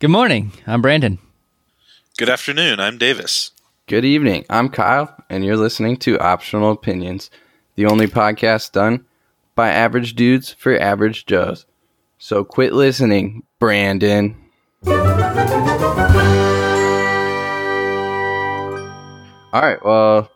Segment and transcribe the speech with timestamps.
[0.00, 0.52] Good morning.
[0.66, 1.18] I'm Brandon.
[2.18, 2.80] Good afternoon.
[2.80, 3.52] I'm Davis.
[3.86, 4.44] Good evening.
[4.50, 7.30] I'm Kyle, and you're listening to Optional Opinions,
[7.76, 9.04] the only podcast done
[9.54, 11.64] by average dudes for average Joes.
[12.18, 14.36] So quit listening, Brandon.
[14.84, 14.92] All
[19.62, 19.84] right.
[19.84, 20.28] Well,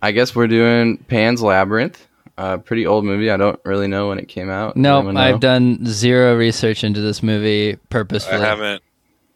[0.00, 2.06] I guess we're doing Pan's Labyrinth.
[2.44, 3.30] A pretty old movie.
[3.30, 4.76] I don't really know when it came out.
[4.76, 5.20] No, Anyone know?
[5.20, 8.40] I've done zero research into this movie I purposefully.
[8.40, 8.82] haven't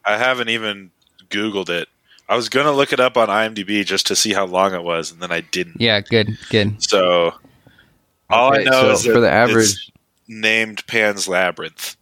[0.05, 0.91] I haven't even
[1.31, 1.89] Googled it.
[2.29, 5.13] I was gonna look it up on IMDb just to see how long it was,
[5.13, 5.81] and then I didn't.
[5.81, 6.83] Yeah, good, good.
[6.83, 7.33] So
[8.31, 9.93] all Okay, I know so is for the it's average,
[10.27, 11.97] named Pan's Labyrinth.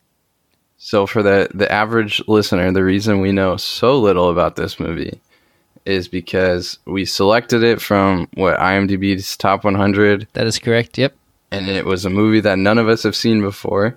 [0.79, 5.21] so for the the average listener, the reason we know so little about this movie
[5.87, 10.97] is because we selected it from what IMDb's top 100 That is correct.
[10.98, 11.15] Yep.
[11.51, 13.97] and it was a movie that none of us have seen before.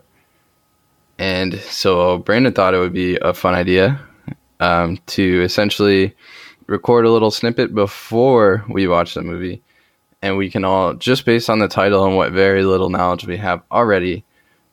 [1.18, 4.00] And so Brandon thought it would be a fun idea
[4.60, 6.14] um, to essentially
[6.68, 9.62] record a little snippet before we watch the movie.
[10.22, 13.38] And we can all, just based on the title and what very little knowledge we
[13.38, 14.24] have already,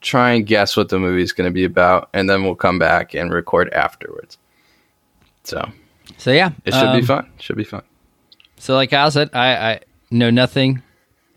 [0.01, 2.09] try and guess what the movie is going to be about.
[2.13, 4.37] And then we'll come back and record afterwards.
[5.45, 5.63] So
[6.19, 7.31] So yeah, it should um, be fun.
[7.39, 7.83] Should be fun.
[8.57, 10.83] So like Kyle said, I, I know nothing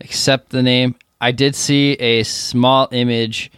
[0.00, 0.94] except the name.
[1.20, 3.50] I did see a small image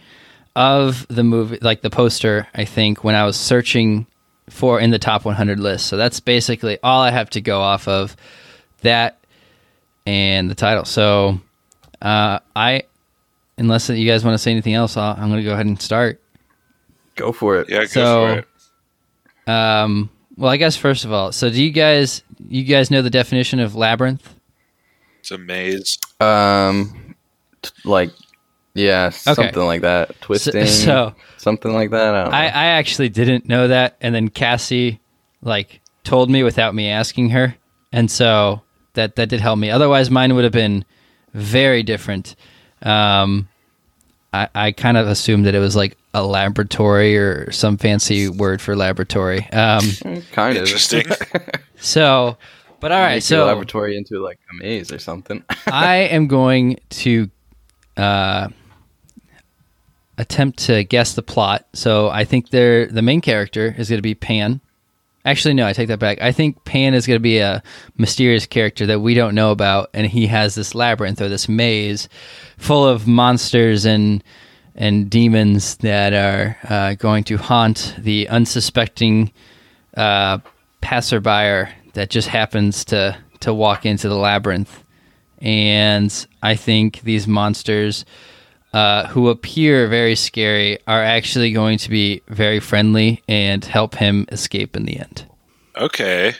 [0.55, 2.47] of the movie, like the poster.
[2.53, 4.07] I think when I was searching
[4.49, 5.87] for in the top 100 list.
[5.87, 8.15] So that's basically all I have to go off of.
[8.81, 9.21] That
[10.05, 10.85] and the title.
[10.85, 11.39] So
[12.01, 12.83] uh, I,
[13.57, 15.81] unless you guys want to say anything else, I'll, I'm going to go ahead and
[15.81, 16.21] start.
[17.15, 17.69] Go for it.
[17.69, 19.49] Yeah, go for it.
[19.49, 20.09] Um,
[20.41, 23.59] well, I guess first of all, so do you guys you guys know the definition
[23.59, 24.33] of labyrinth?
[25.19, 25.99] It's a maze.
[26.19, 27.15] Um,
[27.61, 28.09] t- like,
[28.73, 30.19] yeah, something like that.
[30.19, 32.15] Twisting, so- something like that.
[32.15, 32.37] I don't know.
[32.37, 34.99] I, I actually didn't know that, and then Cassie
[35.43, 37.55] like told me without me asking her,
[37.91, 39.69] and so that that did help me.
[39.69, 40.85] Otherwise, mine would have been
[41.35, 42.35] very different.
[42.81, 43.47] Um,
[44.33, 48.61] I I kind of assumed that it was like a laboratory or some fancy word
[48.61, 49.47] for laboratory.
[49.51, 49.81] Um,
[50.31, 51.05] kind of Interesting.
[51.79, 52.37] so,
[52.79, 55.43] but all right, Make your so laboratory into like a maze or something.
[55.67, 57.29] I am going to
[57.95, 58.49] uh,
[60.17, 61.67] attempt to guess the plot.
[61.73, 64.61] So I think they're, the main character is going to be Pan.
[65.23, 66.19] Actually, no, I take that back.
[66.19, 67.61] I think Pan is going to be a
[67.95, 72.09] mysterious character that we don't know about, and he has this labyrinth or this maze
[72.57, 74.23] full of monsters and
[74.75, 79.31] and demons that are uh, going to haunt the unsuspecting
[79.97, 80.39] uh,
[80.81, 84.83] passerby that just happens to to walk into the labyrinth.
[85.39, 88.05] And I think these monsters,
[88.73, 94.27] uh, who appear very scary, are actually going to be very friendly and help him
[94.31, 95.25] escape in the end.
[95.75, 96.35] okay.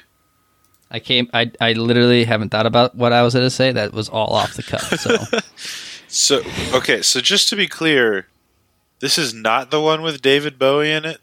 [0.94, 1.30] I came.
[1.34, 3.72] I I literally haven't thought about what I was going to say.
[3.72, 5.00] That was all off the cuff.
[5.00, 5.16] So
[6.14, 6.42] So
[6.74, 8.28] okay, so just to be clear,
[9.00, 11.22] this is not the one with David Bowie in it?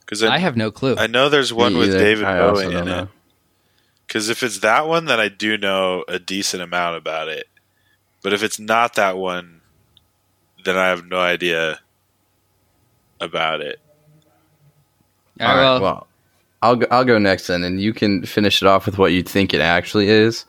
[0.00, 0.96] Because I have no clue.
[0.96, 1.98] I know there's one Me with either.
[1.98, 3.02] David I Bowie in know.
[3.02, 3.08] it.
[4.06, 7.48] Because if it's that one, then I do know a decent amount about it.
[8.22, 9.60] But if it's not that one,
[10.64, 11.80] then I have no idea
[13.20, 13.78] about it.
[15.38, 16.06] All All right, right, well, well,
[16.62, 19.22] I'll go, I'll go next then, and you can finish it off with what you
[19.22, 20.46] think it actually is,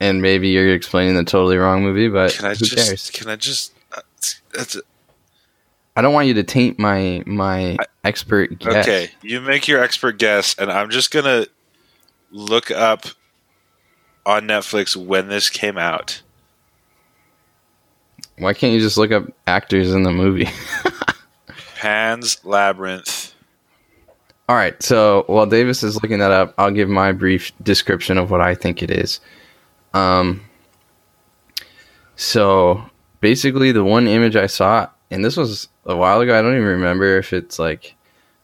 [0.00, 2.76] and maybe you're explaining the totally wrong movie, but Can I who just?
[2.88, 3.10] cares?
[3.10, 3.72] Can I just?
[3.96, 4.00] uh,
[4.52, 4.76] That's
[5.96, 8.86] I don't want you to taint my my expert guess.
[8.86, 9.10] okay.
[9.22, 11.46] You make your expert guess, and I'm just gonna
[12.32, 13.06] look up
[14.26, 16.22] on Netflix when this came out.
[18.38, 20.48] Why can't you just look up actors in the movie?
[21.76, 23.32] Pan's Labyrinth.
[24.48, 24.82] All right.
[24.82, 28.54] So while Davis is looking that up, I'll give my brief description of what I
[28.54, 29.20] think it is.
[29.94, 30.44] Um.
[32.16, 32.84] So
[33.20, 36.38] basically, the one image I saw, and this was a while ago.
[36.38, 37.94] I don't even remember if it's like,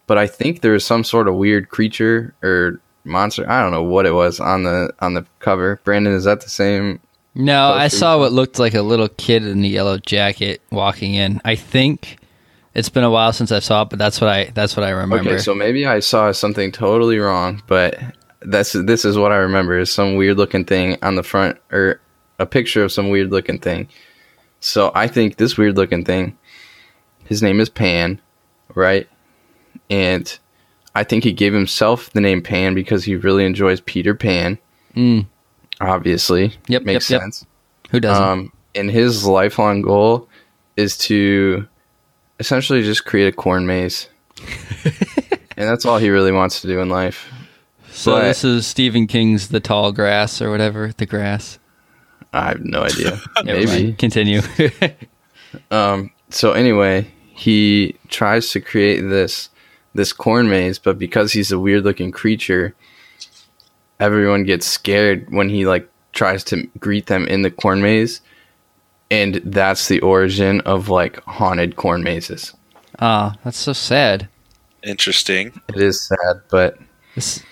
[0.07, 3.49] but I think there was some sort of weird creature or monster.
[3.49, 5.79] I don't know what it was on the on the cover.
[5.83, 6.99] Brandon, is that the same?
[7.33, 11.39] no, I saw what looked like a little kid in a yellow jacket walking in.
[11.45, 12.17] I think
[12.73, 14.89] it's been a while since I saw it, but that's what I that's what I
[14.89, 15.29] remember.
[15.29, 17.99] Okay, so maybe I saw something totally wrong, but
[18.41, 22.01] that's this is what I remember is some weird looking thing on the front or
[22.39, 23.87] a picture of some weird looking thing.
[24.59, 26.37] So I think this weird looking thing,
[27.25, 28.19] his name is Pan,
[28.75, 29.07] right?
[29.89, 30.37] And
[30.95, 34.57] I think he gave himself the name Pan because he really enjoys Peter Pan.
[34.95, 35.27] Mm.
[35.79, 37.21] Obviously, Yep, makes yep, yep.
[37.21, 37.45] sense.
[37.91, 38.23] Who doesn't?
[38.23, 40.29] Um, and his lifelong goal
[40.77, 41.67] is to
[42.39, 44.09] essentially just create a corn maze.
[44.83, 47.31] and that's all he really wants to do in life.
[47.91, 50.91] So But- this is Stephen King's The Tall Grass or whatever.
[50.95, 51.59] The Grass.
[52.33, 53.19] I have no idea.
[53.43, 53.93] Maybe.
[53.93, 54.41] Continue.
[55.69, 56.11] Um.
[56.29, 59.49] So anyway, he tries to create this
[59.93, 62.73] this corn maze, but because he's a weird looking creature,
[63.99, 68.21] everyone gets scared when he like tries to greet them in the corn maze,
[69.09, 72.53] and that's the origin of like haunted corn mazes.
[72.99, 74.29] Ah, that's so sad.
[74.83, 75.59] Interesting.
[75.67, 76.77] It is sad, but
[77.15, 77.43] This,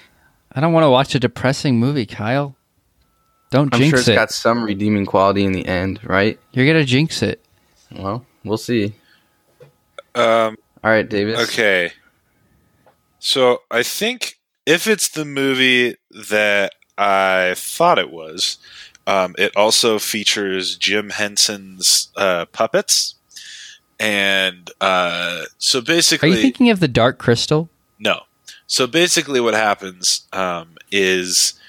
[0.60, 2.54] I don't want to watch a depressing movie, Kyle.
[3.50, 4.16] Don't I'm jinx sure it's it.
[4.16, 6.38] got some redeeming quality in the end, right?
[6.52, 7.42] You're gonna jinx it.
[7.96, 8.94] Well, we'll see.
[10.16, 11.40] Um, All right, Davis.
[11.48, 11.94] okay.
[13.20, 15.96] So I think if it's the movie
[16.28, 18.58] that I thought it was,
[19.08, 23.16] um, it also features Jim Henson's uh, puppets.
[23.98, 27.70] And uh, so basically, Are you thinking of the Dark Crystal?
[27.98, 28.24] No.
[28.70, 31.60] So basically, what happens um, is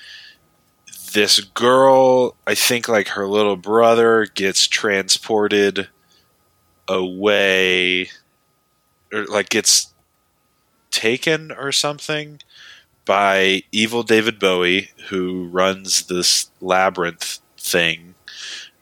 [1.15, 5.89] this girl, I think like her little brother, gets transported
[6.87, 8.11] away,
[9.11, 9.95] or like gets
[10.91, 12.43] taken or something
[13.07, 18.15] by evil David Bowie, who runs this labyrinth thing.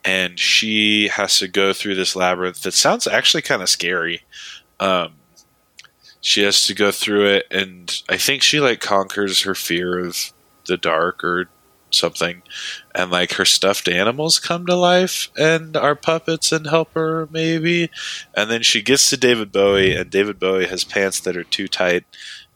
[0.05, 4.23] And she has to go through this labyrinth that sounds actually kind of scary.
[4.81, 5.13] Um,
[6.29, 10.31] she has to go through it and i think she like conquers her fear of
[10.67, 11.49] the dark or
[11.91, 12.43] something
[12.95, 17.91] and like her stuffed animals come to life and are puppets and help her maybe.
[18.37, 21.67] And then she gets to david bowie and david bowie has pants that are too
[21.67, 22.05] tight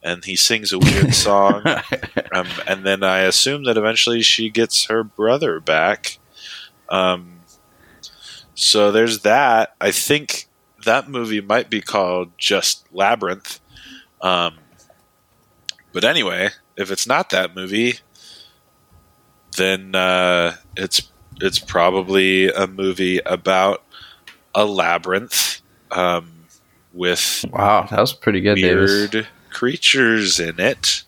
[0.03, 1.63] and he sings a weird song.
[2.35, 6.19] Um, and then i assume that eventually she gets her brother back.
[6.89, 7.41] Um,
[8.55, 9.75] so there's that.
[9.81, 10.49] I think
[10.85, 13.61] that movie might be called just Labyrinth.
[14.23, 14.55] Um,
[15.93, 17.95] but anyway, if it's not that movie,
[19.57, 21.11] then uh, it's
[21.41, 23.83] it's probably a movie about
[24.55, 25.61] a labyrinth
[25.91, 26.47] um,
[26.93, 28.91] with Wow, that was pretty good, Davis.
[28.91, 31.05] weird creatures in it,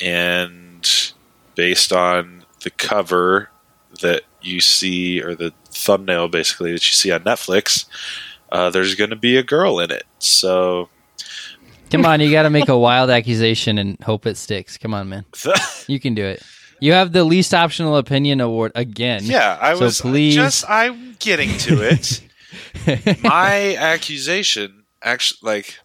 [0.00, 1.12] and
[1.54, 3.50] based on the cover
[4.02, 7.86] that you see or the thumbnail basically that you see on Netflix,
[8.52, 10.04] uh, there's going to be a girl in it.
[10.18, 10.88] So
[11.90, 14.78] Come on, you got to make a wild accusation and hope it sticks.
[14.78, 15.24] Come on, man.
[15.86, 16.42] You can do it.
[16.78, 19.22] You have the least optional opinion award again.
[19.24, 22.22] yeah, I So was please- just I'm getting to it.
[23.22, 25.78] My accusation actually like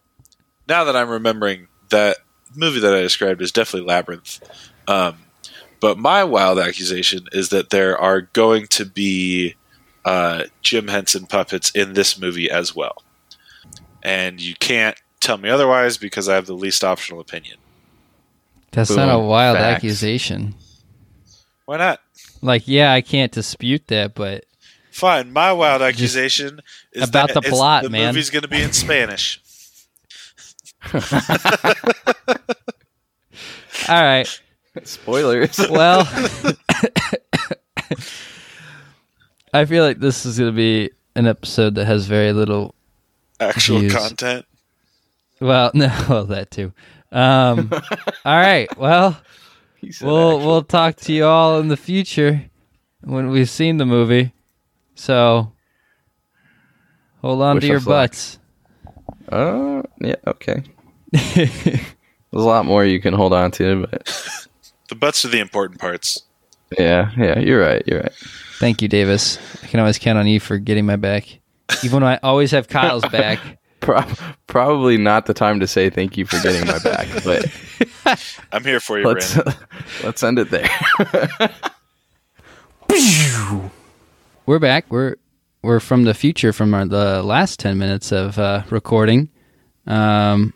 [0.68, 2.18] now that I'm remembering that
[2.56, 4.40] movie that I described is definitely Labyrinth.
[4.88, 5.18] Um,
[5.81, 9.56] but my wild accusation is that there are going to be
[10.06, 12.96] uh, Jim Henson puppets in this movie as well.
[14.04, 17.57] And you can't tell me otherwise because I have the least optional opinion.
[18.72, 19.77] That's not a wild Facts.
[19.77, 20.54] accusation.
[21.66, 22.00] Why not?
[22.42, 24.45] Like, yeah, I can't dispute that, but
[24.92, 25.33] Fine.
[25.33, 26.62] My wild accusation
[26.94, 28.07] is about that the it's- plot, the man.
[28.13, 29.42] movie's going to be in Spanish.
[30.94, 31.01] all
[33.89, 34.27] right.
[34.83, 35.57] Spoilers.
[35.69, 36.07] Well,
[39.54, 42.75] I feel like this is going to be an episode that has very little.
[43.39, 43.94] Actual Views.
[43.94, 44.45] content.
[45.40, 46.74] Well, no, well, that too.
[47.12, 47.70] Um,
[48.25, 48.68] all right.
[48.77, 49.20] Well,
[50.01, 52.50] we'll we'll talk to you all in the future
[53.01, 54.34] when we've seen the movie.
[54.96, 55.51] So
[57.22, 58.10] hold on Wish to your us luck.
[58.12, 58.39] butts.
[59.30, 60.63] Uh, yeah, okay.
[61.12, 61.80] There's
[62.34, 64.48] a lot more you can hold on to, but
[64.89, 66.24] The butts are the important parts.
[66.77, 67.82] yeah, yeah, you're right.
[67.88, 68.13] You're right.
[68.60, 69.39] Thank you, Davis.
[69.63, 71.39] I can always count on you for getting my back,
[71.84, 73.39] even when I always have Kyle's back.
[73.82, 74.03] Pro-
[74.48, 77.46] probably not the time to say thank you for getting my back, but
[78.51, 79.53] I'm here for you, let's Brandon.
[80.03, 80.70] let's end it there.
[84.46, 84.86] We're back.
[84.89, 85.15] We're
[85.62, 89.29] we're from the future from our, the last ten minutes of uh, recording.
[89.88, 90.53] Um,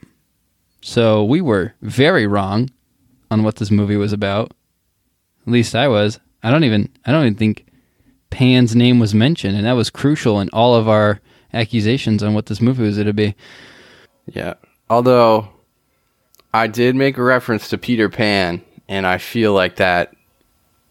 [0.82, 2.70] so we were very wrong
[3.32, 4.54] on what this movie was about.
[5.46, 6.20] At least I was.
[6.44, 6.90] I don't even.
[7.06, 7.66] I don't even think
[8.30, 11.20] Pan's name was mentioned, and that was crucial in all of our
[11.54, 13.36] accusations on what this movie was going to be.
[14.28, 14.56] yeah.
[14.90, 15.48] Although
[16.54, 20.16] I did make a reference to Peter Pan, and I feel like that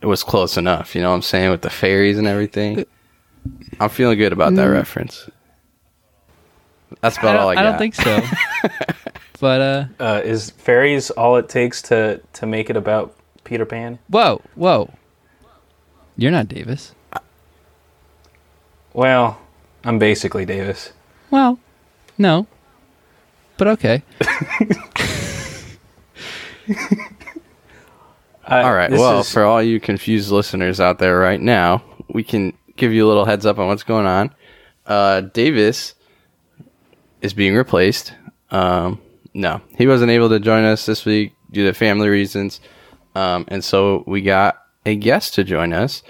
[0.00, 0.94] it was close enough.
[0.94, 2.84] You know what I'm saying with the fairies and everything.
[3.80, 5.28] I'm feeling good about that reference.
[7.00, 7.66] That's about don't, all I got.
[7.66, 8.22] I don't think so.
[9.40, 13.98] but uh, Uh, is fairies all it takes to to make it about Peter Pan?
[14.08, 14.92] whoa, whoa!
[16.16, 16.94] You're not Davis.
[18.92, 19.38] Well,
[19.88, 20.92] I'm basically Davis.
[21.30, 21.59] Well,
[22.18, 22.47] no,
[23.57, 24.02] but okay.
[28.47, 28.90] Uh, All right.
[28.90, 33.07] Well, is- for all you confused listeners out there right now, we can give you
[33.07, 34.35] a little heads up on what's going on.
[34.87, 35.95] Uh, Davis
[37.21, 38.14] is being replaced.
[38.50, 39.00] Um,
[39.35, 42.61] no, he wasn't able to join us this week due to family reasons.
[43.14, 46.02] Um, and so we got a guest to join us.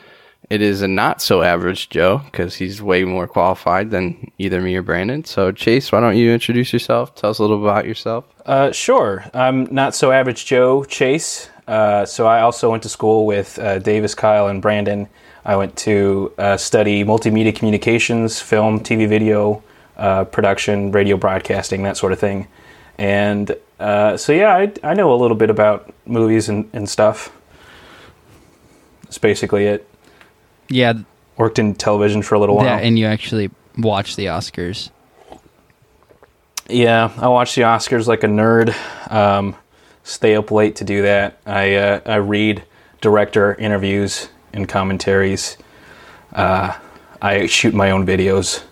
[0.50, 4.76] It is a not so average Joe because he's way more qualified than either me
[4.76, 5.24] or Brandon.
[5.24, 7.14] So, Chase, why don't you introduce yourself?
[7.14, 8.24] Tell us a little about yourself.
[8.46, 9.26] Uh, sure.
[9.34, 11.50] I'm not so average Joe Chase.
[11.66, 15.06] Uh, so I also went to school with uh, Davis, Kyle, and Brandon.
[15.44, 19.62] I went to uh, study multimedia communications, film, TV, video,
[19.98, 22.48] uh, production, radio broadcasting, that sort of thing.
[22.96, 27.30] And uh, so, yeah, I, I know a little bit about movies and, and stuff.
[29.02, 29.87] That's basically it.
[30.68, 30.94] Yeah,
[31.36, 32.66] Worked in television for a little while.
[32.66, 34.90] yeah, and you actually watch the Oscars.
[36.68, 38.74] Yeah, I watch the Oscars like a nerd.
[39.10, 39.56] Um,
[40.02, 41.38] stay up late to do that.
[41.46, 42.64] I uh, I read
[43.00, 45.56] director interviews and commentaries.
[46.32, 46.76] Uh,
[47.22, 48.62] I shoot my own videos,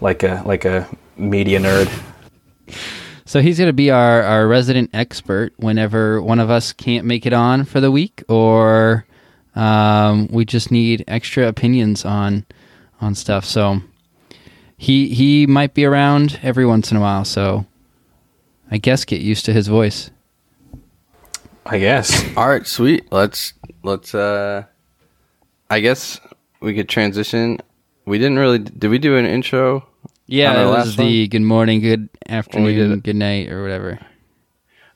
[0.00, 1.88] like a like a media nerd.
[3.24, 7.26] So he's going to be our, our resident expert whenever one of us can't make
[7.26, 9.04] it on for the week, or
[9.58, 12.46] um, we just need extra opinions on
[13.00, 13.44] on stuff.
[13.44, 13.80] So
[14.76, 17.24] he he might be around every once in a while.
[17.24, 17.66] So
[18.70, 20.10] I guess get used to his voice.
[21.66, 22.24] I guess.
[22.36, 23.10] All right, sweet.
[23.10, 24.62] Let's let's uh
[25.68, 26.20] I guess
[26.60, 27.58] we could transition.
[28.06, 29.84] We didn't really did we do an intro?
[30.26, 33.98] Yeah, On our it was the good morning, good afternoon, good night, or whatever.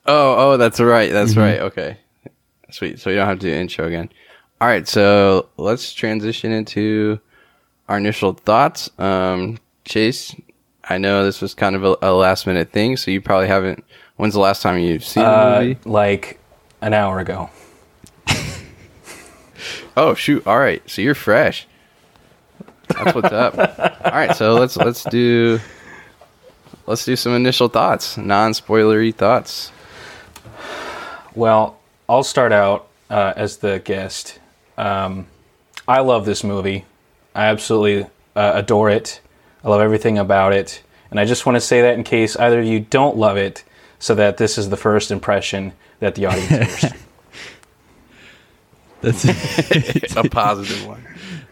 [0.06, 1.10] Oh, oh, that's right.
[1.10, 1.60] That's right.
[1.60, 1.96] Okay.
[2.70, 3.00] Sweet.
[3.00, 4.10] So we don't have to do an intro again.
[4.62, 7.18] All right, so let's transition into
[7.88, 8.88] our initial thoughts.
[8.96, 10.36] Um Chase,
[10.88, 13.82] I know this was kind of a, a last minute thing, so you probably haven't
[14.14, 15.78] when's the last time you've seen the Uh, movie?
[15.84, 16.38] like
[16.80, 17.50] an hour ago.
[19.96, 20.46] Oh shoot!
[20.46, 21.66] All right, so you're fresh.
[22.86, 23.58] That's what's up.
[23.58, 25.58] All right, so let's let's do
[26.86, 29.72] let's do some initial thoughts, non-spoilery thoughts.
[31.34, 31.78] Well,
[32.08, 34.38] I'll start out uh, as the guest.
[34.78, 35.26] Um,
[35.86, 36.84] I love this movie.
[37.34, 39.20] I absolutely uh, adore it.
[39.64, 40.82] I love everything about it.
[41.10, 43.64] And I just want to say that in case either of you don't love it,
[43.98, 46.48] so that this is the first impression that the audience
[46.80, 46.92] hears.
[49.00, 51.04] That's A positive one.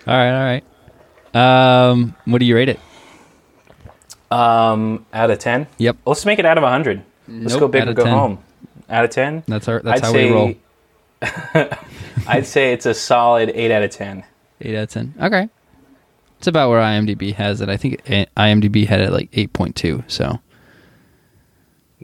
[0.06, 0.30] all right.
[0.32, 0.60] All
[1.34, 1.90] right.
[1.90, 2.80] Um, what do you rate it?
[4.30, 5.66] um, out of 10?
[5.78, 5.96] Yep.
[6.06, 7.02] Let's make it out of 100.
[7.28, 8.12] Let's go big out or go 10.
[8.12, 8.38] home.
[8.88, 9.44] Out of 10?
[9.46, 9.80] That's our.
[9.80, 10.54] That's I'd how say, we roll.
[12.26, 14.24] I'd say it's a solid 8 out of 10.
[14.62, 15.14] Eight out of ten.
[15.20, 15.48] Okay.
[16.38, 17.68] It's about where IMDb has it.
[17.68, 20.04] I think IMDb had it like eight point two.
[20.06, 20.38] So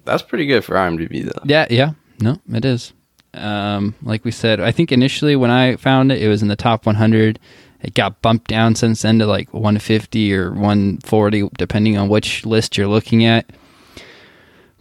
[0.04, 1.42] That's pretty good for IMDb though.
[1.44, 1.92] yeah, yeah.
[2.20, 2.92] No, it is.
[3.34, 6.56] Um, like we said, I think initially when I found it, it was in the
[6.56, 7.38] top 100.
[7.82, 12.78] It got bumped down since then to like 150 or 140, depending on which list
[12.78, 13.50] you're looking at.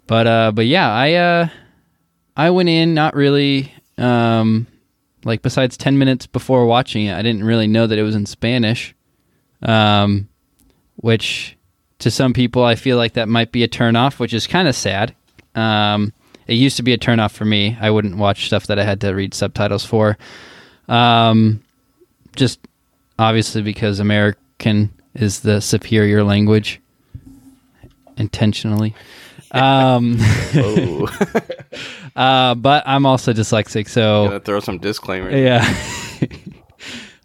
[0.08, 1.48] But uh, but yeah, I uh,
[2.38, 4.68] I went in not really um,
[5.24, 8.26] like besides 10 minutes before watching it, I didn't really know that it was in
[8.26, 8.94] Spanish.
[9.62, 10.30] Um,
[10.98, 11.58] which
[12.00, 14.76] to some people I feel like that might be a turnoff, which is kind of
[14.76, 15.16] sad.
[15.56, 16.14] Um,
[16.48, 17.78] it used to be a turnoff for me.
[17.80, 20.18] I wouldn't watch stuff that I had to read subtitles for.
[20.88, 21.64] Um,
[22.36, 22.60] just
[23.18, 26.82] obviously because American is the superior language
[28.18, 28.94] intentionally.
[29.56, 30.18] Um,
[32.16, 35.34] uh, but I'm also dyslexic, so gonna throw some disclaimers.
[35.34, 35.66] yeah.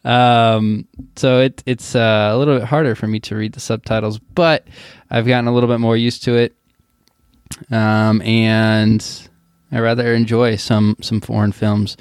[0.55, 4.21] um, so it it's uh, a little bit harder for me to read the subtitles,
[4.21, 4.67] but
[5.11, 6.55] I've gotten a little bit more used to it.
[7.73, 9.29] Um, and
[9.73, 11.97] I rather enjoy some some foreign films.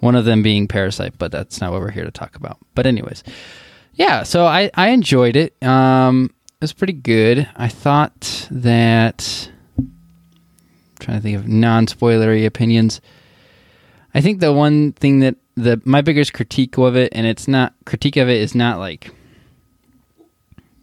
[0.00, 2.58] One of them being Parasite, but that's not what we're here to talk about.
[2.74, 3.22] But anyways,
[3.94, 4.24] yeah.
[4.24, 5.54] So I I enjoyed it.
[5.62, 7.48] Um, it was pretty good.
[7.54, 9.52] I thought that.
[11.08, 13.00] Trying to think of non-spoilery opinions.
[14.12, 17.72] I think the one thing that the my biggest critique of it, and it's not
[17.86, 19.10] critique of it is not like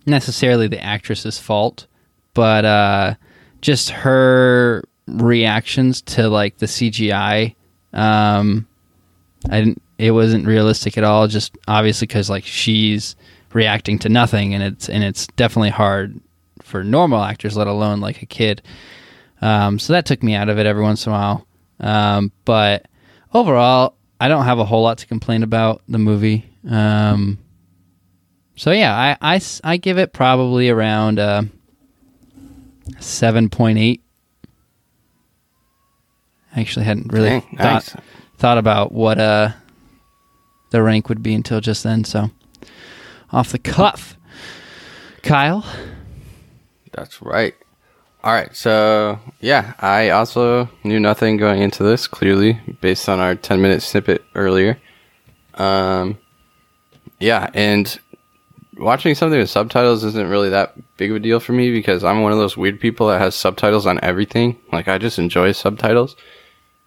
[0.07, 1.85] necessarily the actress's fault,
[2.33, 3.15] but uh,
[3.61, 7.53] just her reactions to like the CGI.
[7.93, 8.67] Um,
[9.49, 9.81] I didn't.
[9.99, 11.27] It wasn't realistic at all.
[11.27, 13.15] Just obviously because like she's
[13.53, 16.19] reacting to nothing, and it's and it's definitely hard
[16.63, 18.63] for normal actors, let alone like a kid.
[19.45, 21.47] Um, so that took me out of it every once in a while.
[21.79, 22.87] Um, but
[23.33, 26.49] overall, I don't have a whole lot to complain about the movie.
[26.69, 27.37] Um,
[28.55, 31.43] so yeah, I I give it probably around uh,
[32.99, 34.01] seven point eight
[36.55, 37.95] I actually hadn't really Dang, thought nice.
[38.37, 39.49] thought about what uh
[40.71, 42.03] the rank would be until just then.
[42.03, 42.31] So
[43.31, 44.17] off the cuff,
[45.21, 45.65] Kyle.
[46.93, 47.53] That's right.
[48.25, 48.55] All right.
[48.55, 53.83] So, yeah, I also knew nothing going into this, clearly, based on our 10 minute
[53.83, 54.79] snippet earlier.
[55.53, 56.17] Um,
[57.19, 57.99] yeah, and
[58.79, 62.23] watching something with subtitles isn't really that big of a deal for me because I'm
[62.23, 64.59] one of those weird people that has subtitles on everything.
[64.71, 66.15] Like, I just enjoy subtitles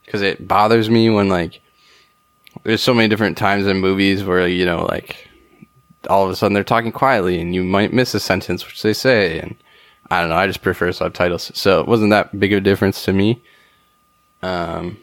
[0.04, 1.60] because it bothers me when, like,
[2.64, 5.28] there's so many different times in movies where, you know, like,
[6.10, 8.92] all of a sudden they're talking quietly and you might miss a sentence which they
[8.92, 9.54] say and
[10.10, 11.50] I don't know, I just prefer subtitles.
[11.54, 13.42] So it wasn't that big of a difference to me.
[14.42, 14.98] Um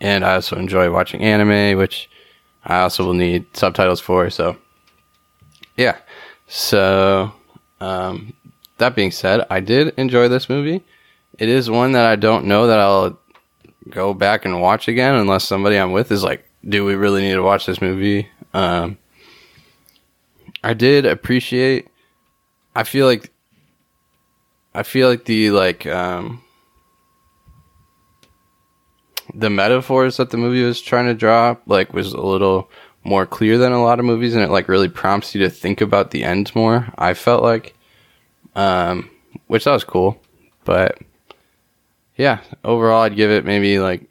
[0.00, 2.10] and I also enjoy watching anime, which
[2.64, 4.56] I also will need subtitles for, so
[5.76, 5.96] yeah.
[6.46, 7.32] So
[7.80, 8.32] um
[8.78, 10.82] that being said, I did enjoy this movie.
[11.38, 13.18] It is one that I don't know that I'll
[13.90, 17.34] go back and watch again unless somebody I'm with is like, do we really need
[17.34, 18.28] to watch this movie?
[18.52, 18.98] Um
[20.64, 21.88] I did appreciate.
[22.74, 23.30] I feel like.
[24.74, 26.42] I feel like the like um,
[29.32, 32.70] the metaphors that the movie was trying to draw like was a little
[33.04, 35.80] more clear than a lot of movies, and it like really prompts you to think
[35.80, 36.88] about the end more.
[36.96, 37.74] I felt like,
[38.56, 39.10] um,
[39.46, 40.20] which that was cool,
[40.64, 40.98] but
[42.16, 44.10] yeah, overall I'd give it maybe like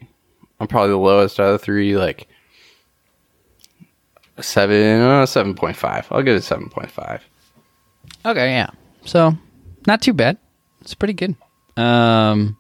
[0.60, 2.28] I'm probably the lowest out of the three, like
[4.40, 6.08] seven, uh, seven point five.
[6.10, 7.22] I'll give it seven point five.
[8.26, 8.70] Okay, yeah.
[9.06, 9.36] So
[9.88, 10.38] not too bad.
[10.84, 11.36] It's pretty good.
[11.78, 12.58] Um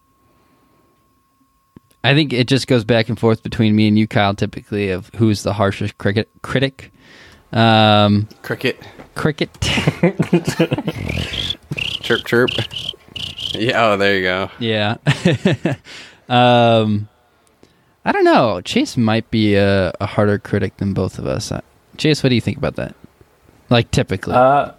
[2.03, 5.09] I think it just goes back and forth between me and you, Kyle, typically of
[5.15, 6.91] who's the harshest cricket critic.
[7.51, 8.79] Um Cricket,
[9.15, 9.49] cricket.
[12.01, 12.49] chirp, chirp.
[13.51, 14.49] Yeah, oh, there you go.
[14.59, 14.97] yeah.
[16.29, 17.07] um
[18.05, 18.59] I don't know.
[18.61, 21.51] Chase might be a, a harder critic than both of us.
[21.53, 21.61] Uh,
[21.97, 22.95] Chase, what do you think about that?
[23.69, 24.33] Like typically.
[24.33, 24.73] Uh,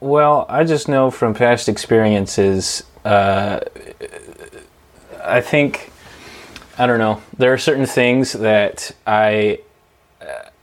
[0.00, 2.84] well, I just know from past experiences.
[3.04, 3.60] Uh,
[5.22, 5.90] I think
[6.78, 7.22] I don't know.
[7.38, 9.60] There are certain things that I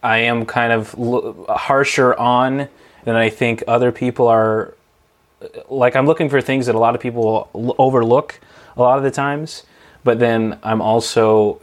[0.03, 2.67] I am kind of l- harsher on
[3.03, 4.73] than I think other people are.
[5.69, 8.39] Like I'm looking for things that a lot of people l- overlook
[8.75, 9.63] a lot of the times,
[10.03, 11.61] but then I'm also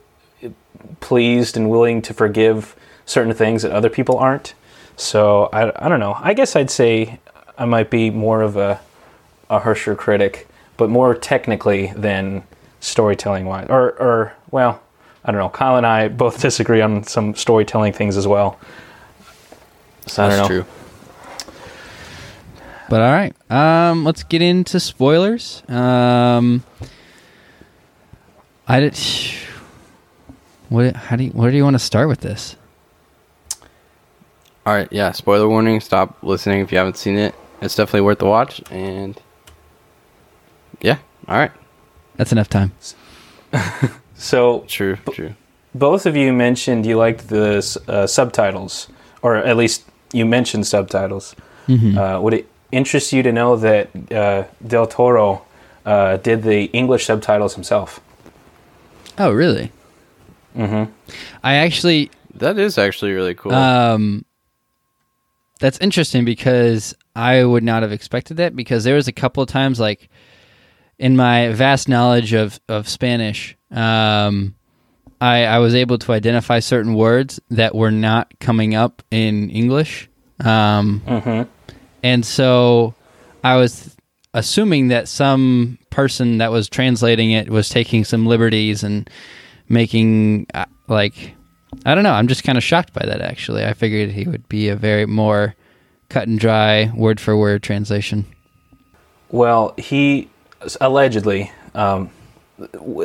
[1.00, 2.74] pleased and willing to forgive
[3.06, 4.54] certain things that other people aren't.
[4.96, 6.16] So I, I don't know.
[6.20, 7.20] I guess I'd say
[7.58, 8.80] I might be more of a
[9.50, 12.44] a harsher critic, but more technically than
[12.80, 13.66] storytelling wise.
[13.68, 14.80] Or or well,
[15.24, 15.48] I don't know.
[15.48, 18.58] Kyle and I both disagree on some storytelling things as well.
[20.06, 20.62] So I don't That's know.
[20.62, 20.72] true.
[22.88, 25.62] But all right, um, let's get into spoilers.
[25.68, 26.64] Um,
[28.66, 28.98] I did.
[30.70, 30.94] What?
[30.94, 31.30] How do you?
[31.30, 32.54] Where do you want to start with this?
[34.66, 35.12] All right, yeah.
[35.12, 35.80] Spoiler warning.
[35.80, 37.34] Stop listening if you haven't seen it.
[37.60, 38.62] It's definitely worth the watch.
[38.70, 39.20] And
[40.80, 41.50] yeah, all right.
[42.16, 42.72] That's enough time.
[44.20, 45.34] So True, true.
[45.76, 48.88] both of you mentioned you liked the uh, subtitles,
[49.22, 51.36] or at least you mentioned subtitles.
[51.68, 55.42] Uh, would it interest you to know that uh, Del Toro
[55.86, 58.00] uh, did the English subtitles himself?
[59.18, 59.70] Oh, really?
[60.56, 60.90] Mm-hmm.
[61.44, 63.54] I actually That is actually really cool.
[63.54, 64.24] Um,
[65.60, 69.48] that's interesting because I would not have expected that because there was a couple of
[69.48, 70.08] times like
[71.00, 74.54] in my vast knowledge of of Spanish, um,
[75.20, 80.08] I I was able to identify certain words that were not coming up in English.
[80.44, 81.02] Um,
[82.04, 82.94] and so
[83.42, 83.96] I was
[84.32, 89.10] assuming that some person that was translating it was taking some liberties and
[89.68, 91.34] making uh, like
[91.84, 92.12] I don't know.
[92.12, 93.20] I'm just kind of shocked by that.
[93.20, 95.56] Actually, I figured he would be a very more
[96.08, 98.24] cut and dry, word for word translation.
[99.30, 100.30] Well, he
[100.80, 102.10] allegedly, um,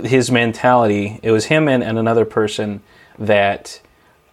[0.03, 2.81] his mentality, it was him and, and another person
[3.19, 3.81] that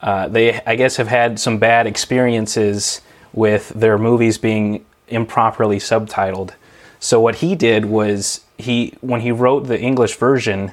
[0.01, 3.01] uh, they, I guess, have had some bad experiences
[3.33, 6.53] with their movies being improperly subtitled.
[7.01, 10.73] So what he did was he, when he wrote the English version,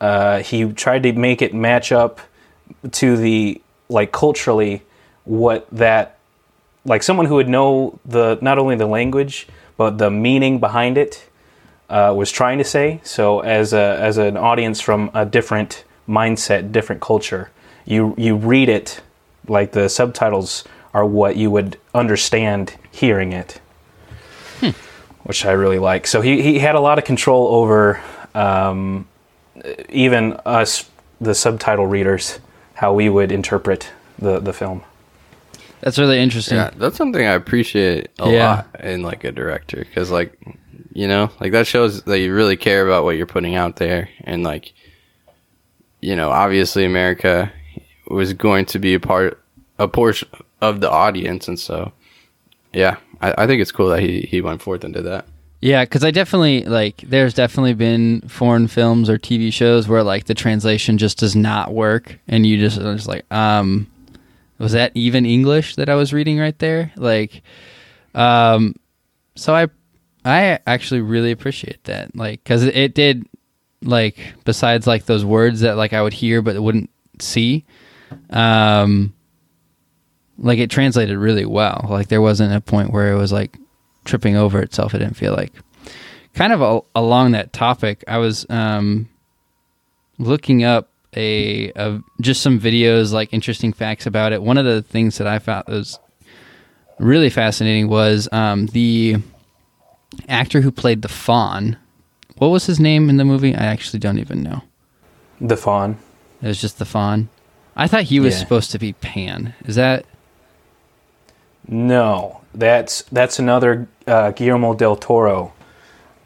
[0.00, 2.20] uh, he tried to make it match up
[2.92, 4.82] to the like culturally
[5.24, 6.13] what that
[6.84, 11.28] like someone who would know the not only the language but the meaning behind it
[11.88, 13.00] uh, was trying to say.
[13.04, 17.50] So as a as an audience from a different mindset, different culture,
[17.84, 19.00] you you read it
[19.48, 23.60] like the subtitles are what you would understand hearing it,
[25.24, 26.06] which I really like.
[26.06, 28.00] So he he had a lot of control over.
[28.34, 29.06] Um,
[29.88, 32.40] even us, the subtitle readers,
[32.74, 34.82] how we would interpret the the film.
[35.80, 36.56] That's really interesting.
[36.56, 38.46] Yeah, that's something I appreciate a Yeah.
[38.72, 40.38] lot in like a director because like
[40.92, 44.08] you know like that shows that you really care about what you're putting out there
[44.22, 44.72] and like
[46.00, 47.52] you know obviously America
[48.08, 49.42] was going to be a part
[49.78, 50.28] a portion
[50.60, 51.92] of the audience and so
[52.72, 55.26] yeah I, I think it's cool that he he went forth and did that.
[55.60, 56.98] Yeah, because I definitely like.
[57.06, 61.72] There's definitely been foreign films or TV shows where like the translation just does not
[61.72, 63.86] work, and you just are just like, um,
[64.58, 66.92] was that even English that I was reading right there?
[66.96, 67.42] Like,
[68.14, 68.74] um,
[69.34, 69.68] so I,
[70.24, 73.26] I actually really appreciate that, like, because it, it did,
[73.82, 76.90] like, besides like those words that like I would hear but wouldn't
[77.20, 77.64] see,
[78.30, 79.12] um,
[80.38, 81.86] like it translated really well.
[81.88, 83.58] Like there wasn't a point where it was like
[84.04, 84.94] tripping over itself.
[84.94, 85.52] It didn't feel like.
[86.34, 89.08] Kind of a, along that topic, I was um,
[90.18, 94.42] looking up a, a just some videos, like interesting facts about it.
[94.42, 95.98] One of the things that I found was
[96.98, 99.16] really fascinating was um, the
[100.28, 101.76] actor who played the fawn.
[102.38, 103.54] What was his name in the movie?
[103.54, 104.62] I actually don't even know.
[105.40, 105.98] The fawn.
[106.42, 107.28] It was just the fawn.
[107.76, 108.40] I thought he was Yeah.
[108.40, 109.54] supposed to be Pan.
[109.64, 110.04] Is that
[111.66, 115.52] No, that's that's another uh, Guillermo del Toro.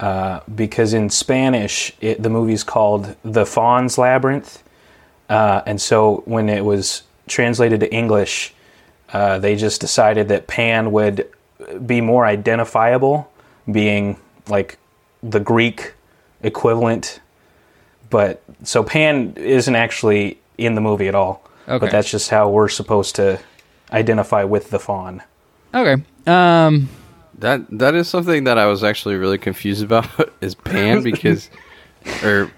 [0.00, 4.62] Uh, because in Spanish, it, the movie's called The Fawn's Labyrinth,
[5.28, 8.54] uh, and so when it was translated to English,
[9.12, 11.28] uh, they just decided that Pan would
[11.86, 13.30] be more identifiable,
[13.70, 14.78] being like
[15.22, 15.94] the Greek
[16.42, 17.20] equivalent.
[18.10, 21.42] But so Pan isn't actually in the movie at all.
[21.68, 21.78] Okay.
[21.78, 23.38] But that's just how we're supposed to
[23.92, 25.22] identify with the fawn.
[25.74, 26.02] okay?
[26.26, 26.88] Um,
[27.38, 30.08] That that is something that I was actually really confused about
[30.40, 31.50] is pan because
[32.24, 32.50] or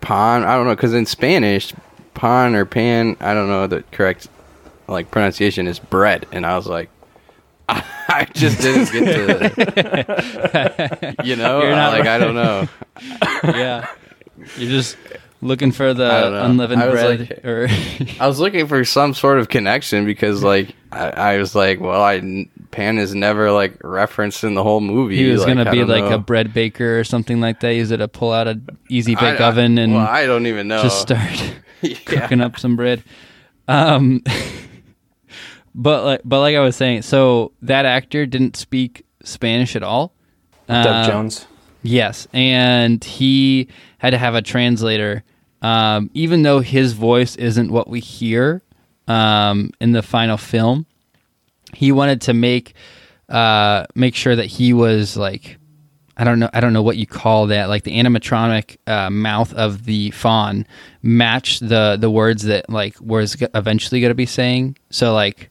[0.00, 1.72] pan I don't know because in Spanish
[2.14, 4.28] pan or pan I don't know the correct
[4.88, 6.26] like pronunciation is bread.
[6.32, 6.90] And I was like
[7.68, 9.04] I just didn't get
[11.16, 11.60] to you know?
[11.60, 12.68] Like I don't know.
[13.44, 13.88] Yeah,
[14.56, 14.96] you're just
[15.40, 17.68] looking for the unleavened bread, like- or
[18.20, 22.02] I was looking for some sort of connection because like I, I was like well
[22.02, 25.16] I pan is never like referenced in the whole movie.
[25.16, 26.14] He was like, gonna be like know.
[26.14, 27.72] a bread baker or something like that.
[27.72, 30.82] It to pull out a easy bake I- oven and well I don't even know.
[30.82, 31.54] just start
[31.90, 32.20] Yeah.
[32.20, 33.02] cooking up some bread.
[33.68, 34.22] Um,
[35.74, 40.12] but like, but like I was saying, so that actor didn't speak Spanish at all.
[40.68, 41.46] Doug Uh, Jones.
[41.82, 43.68] Yes, and he
[43.98, 45.22] had to have a translator,
[45.60, 48.62] um, even though his voice isn't what we hear
[49.06, 50.86] um, in the final film.
[51.74, 52.72] He wanted to make
[53.28, 55.58] uh, make sure that he was like
[56.16, 59.52] I don't know I don't know what you call that like the animatronic uh, mouth
[59.54, 60.66] of the fawn
[61.02, 64.76] matched the the words that like was eventually going to be saying.
[64.90, 65.50] So like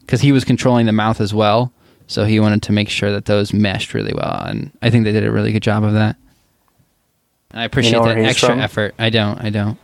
[0.00, 1.72] because he was controlling the mouth as well.
[2.06, 5.10] So he wanted to make sure that those meshed really well, and I think they
[5.10, 6.16] did a really good job of that.
[7.50, 8.60] And I appreciate where that extra from?
[8.60, 8.94] effort.
[8.96, 9.40] I don't.
[9.40, 9.76] I don't.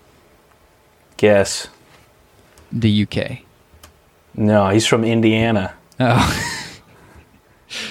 [1.17, 1.67] Guess.
[2.71, 3.39] The UK.
[4.35, 5.75] No, he's from Indiana.
[5.99, 6.61] Oh,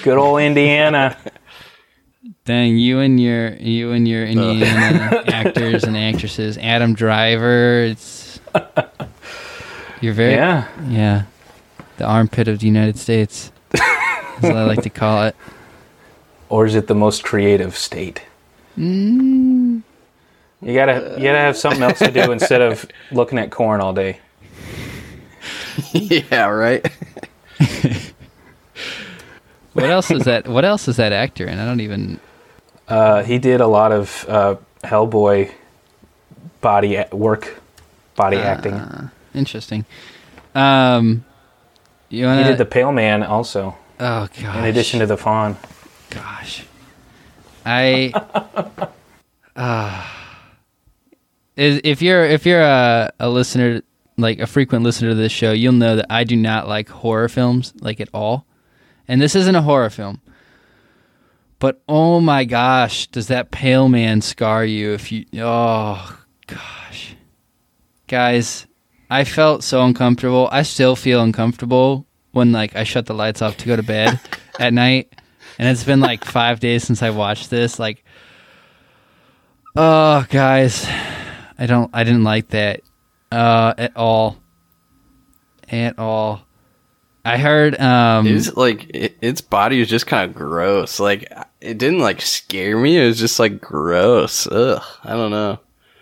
[0.02, 1.16] Good old Indiana.
[2.44, 2.76] dang!
[2.76, 6.58] You and your you and your Indiana actors and actresses.
[6.58, 7.82] Adam Driver.
[7.84, 8.40] It's
[10.00, 10.66] you're very Yeah.
[10.88, 11.22] yeah.
[11.98, 13.52] The armpit of the United States.
[13.70, 15.36] That's what I like to call it.
[16.48, 18.20] Or is it the most creative state?
[18.76, 19.82] Mm.
[20.60, 23.94] You gotta you gotta have something else to do instead of looking at corn all
[23.94, 24.18] day.
[25.94, 26.86] yeah right
[29.72, 30.46] What else is that?
[30.46, 31.58] What else is that actor in?
[31.58, 32.20] I don't even.
[32.88, 35.50] Uh, he did a lot of uh, Hellboy
[36.60, 37.60] body a- work,
[38.16, 38.74] body acting.
[38.74, 39.84] Uh, interesting.
[40.54, 41.24] Um,
[42.08, 42.42] you wanna?
[42.42, 44.56] He did the Pale Man also, Oh gosh.
[44.56, 45.56] in addition to the Fawn.
[46.10, 46.64] gosh,
[47.64, 48.12] I.
[49.56, 50.06] uh,
[51.56, 53.82] is if you're if you're a, a listener
[54.18, 57.28] like a frequent listener to this show, you'll know that I do not like horror
[57.28, 58.44] films like at all,
[59.08, 60.20] and this isn't a horror film.
[61.62, 67.14] But oh my gosh, does that pale man scar you if you oh gosh.
[68.08, 68.66] Guys,
[69.08, 70.48] I felt so uncomfortable.
[70.50, 74.18] I still feel uncomfortable when like I shut the lights off to go to bed
[74.58, 75.14] at night.
[75.56, 78.04] And it's been like 5 days since I watched this like
[79.76, 80.84] Oh, guys.
[81.58, 82.80] I don't I didn't like that
[83.30, 84.36] uh at all.
[85.70, 86.44] At all.
[87.24, 90.98] I heard um It was like it, its body was just kind of gross.
[90.98, 92.98] Like it didn't like scare me.
[92.98, 94.46] It was just like gross.
[94.46, 94.82] Ugh.
[95.04, 95.58] I don't know.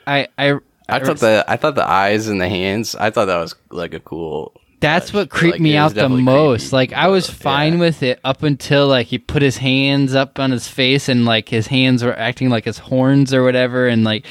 [0.06, 2.94] I I I thought the I thought the eyes and the hands.
[2.94, 4.52] I thought that was like a cool.
[4.80, 6.70] That's what touch, but, creeped like, me out the most.
[6.70, 7.80] creepy, Like I was fine yeah.
[7.80, 11.50] with it up until like he put his hands up on his face and like
[11.50, 14.24] his hands were acting like his horns or whatever and like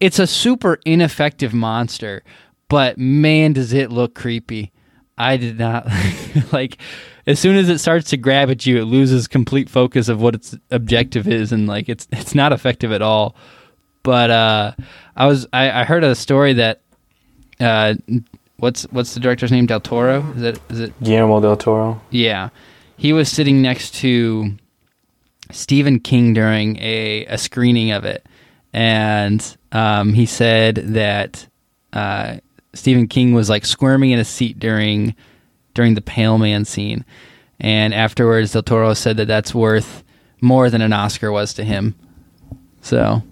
[0.00, 2.24] it's a super ineffective monster,
[2.68, 4.72] but man does it look creepy.
[5.22, 5.86] I did not
[6.52, 6.78] like
[7.26, 10.34] as soon as it starts to grab at you, it loses complete focus of what
[10.34, 13.34] its objective is and like it's it's not effective at all.
[14.02, 14.72] But uh
[15.16, 16.80] I was I, I heard a story that
[17.60, 17.94] uh
[18.56, 19.66] what's what's the director's name?
[19.66, 20.24] Del Toro?
[20.36, 22.00] Is it is it Guillermo del Toro.
[22.10, 22.48] yeah.
[22.96, 24.52] He was sitting next to
[25.50, 28.24] Stephen King during a, a screening of it.
[28.72, 31.46] And um, he said that
[31.92, 32.36] uh,
[32.74, 35.14] Stephen King was like squirming in a seat during
[35.74, 37.04] during the Pale Man scene.
[37.60, 40.02] And afterwards, Del Toro said that that's worth
[40.40, 41.94] more than an Oscar was to him.
[42.80, 43.22] So,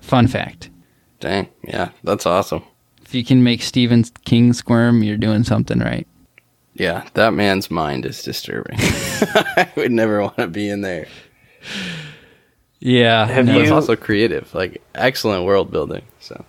[0.00, 0.70] fun fact.
[1.20, 2.62] Dang, yeah, that's awesome.
[3.02, 6.06] If you can make Stephen King squirm, you're doing something right.
[6.74, 8.76] Yeah, that man's mind is disturbing.
[8.80, 11.08] I would never want to be in there.
[12.80, 13.26] Yeah.
[13.26, 16.02] Have you- it's also creative, like excellent world building.
[16.20, 16.44] So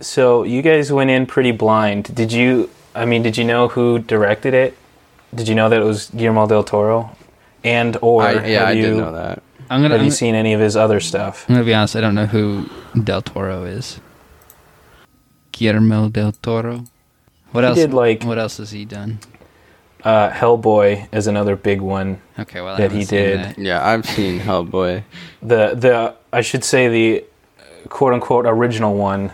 [0.00, 2.14] So you guys went in pretty blind.
[2.14, 2.70] Did you?
[2.94, 4.76] I mean, did you know who directed it?
[5.34, 7.16] Did you know that it was Guillermo del Toro?
[7.64, 9.42] And or I, yeah, have I you, didn't know that.
[9.70, 9.94] I'm gonna.
[9.94, 11.44] Have I'm, you seen any of his other stuff?
[11.48, 11.96] I'm gonna be honest.
[11.96, 12.68] I don't know who
[13.02, 14.00] Del Toro is.
[15.52, 16.84] Guillermo del Toro.
[17.52, 17.76] What else?
[17.78, 19.18] did, like- What else has he done?
[20.04, 22.20] Uh, Hellboy is another big one.
[22.38, 23.40] Okay, well That haven't he seen did.
[23.40, 23.58] that.
[23.58, 25.02] Yeah, I've seen Hellboy.
[25.42, 27.24] The the I should say the
[27.88, 29.32] quote unquote original one,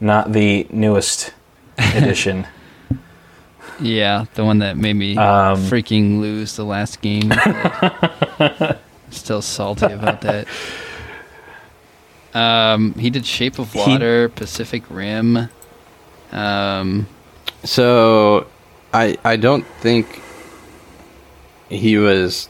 [0.00, 1.32] not the newest
[1.78, 2.46] edition.
[3.80, 7.30] Yeah, the one that made me Um, freaking lose the last game.
[9.10, 10.46] Still salty about that.
[12.34, 15.48] Um, he did Shape of He- Water, Pacific Rim.
[16.32, 17.06] Um,
[17.64, 18.46] So,
[18.92, 20.22] I I don't think
[21.68, 22.48] he was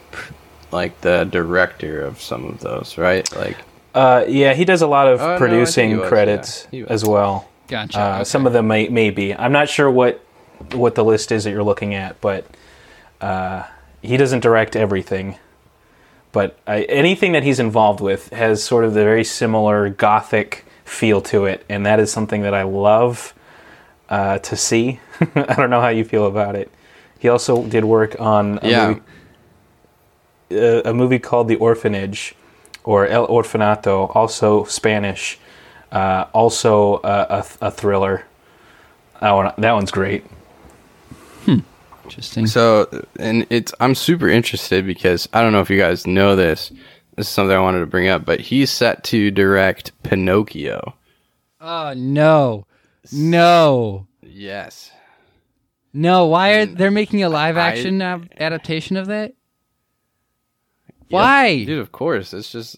[0.73, 3.31] like the director of some of those, right?
[3.37, 3.57] Like,
[3.97, 6.69] Uh, yeah, he does a lot of Oh, no, I think producing he was, credits
[6.71, 6.85] yeah.
[6.89, 7.49] As well.
[7.69, 7.99] gotcha.
[8.01, 8.25] Uh, okay.
[8.25, 9.35] Some of them may, may be.
[9.35, 10.21] I'm not sure what
[10.73, 12.47] what the list is that you're looking at, but
[13.21, 13.65] uh,
[14.03, 15.37] he doesn't direct everything.
[16.33, 21.21] But I, anything that he's involved with has sort of the very similar gothic feel
[21.23, 23.33] to it, and that is something that I love
[24.11, 25.01] uh, to see.
[25.35, 26.71] I don't know how you feel about it.
[27.19, 28.87] He also did work on a, Yeah.
[28.89, 29.03] movie,
[30.53, 32.35] uh, a movie called The Orphanage
[32.87, 35.39] or El Orfanato, also Spanish,
[35.93, 38.25] uh, also uh, a, a thriller.
[39.21, 40.25] That one, that one's great.
[42.05, 42.47] Interesting.
[42.47, 46.69] so and it's I'm super interested because I don't know if you guys know this.
[47.17, 50.95] This is something I wanted to bring up, but he's set to direct Pinocchio.
[51.61, 52.65] oh no,
[53.13, 54.93] no, Yes.
[55.93, 56.27] no!
[56.27, 59.35] Why are And they're making a live action av- adaptation of that?
[61.09, 61.65] Why?
[61.65, 62.33] Dude, of course.
[62.35, 62.77] It's just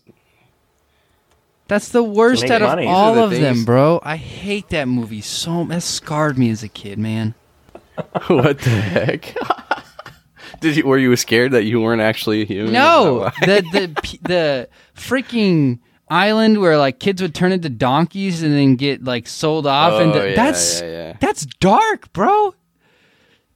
[1.68, 2.82] That's the worst out of money.
[2.82, 4.00] These all the of them, bro.
[4.02, 5.64] I hate that movie so.
[5.64, 7.34] That scarred me as a kid, man.
[8.28, 9.34] what the heck?
[10.60, 12.72] Did you were you scared that you weren't actually a human?
[12.72, 13.70] No, Is that why?
[13.72, 15.78] the the the freaking
[16.10, 20.12] island where like kids would turn into donkeys and then get like sold off, and
[20.12, 21.16] Oh, yeah, that's yeah, yeah.
[21.20, 22.54] that's dark, bro.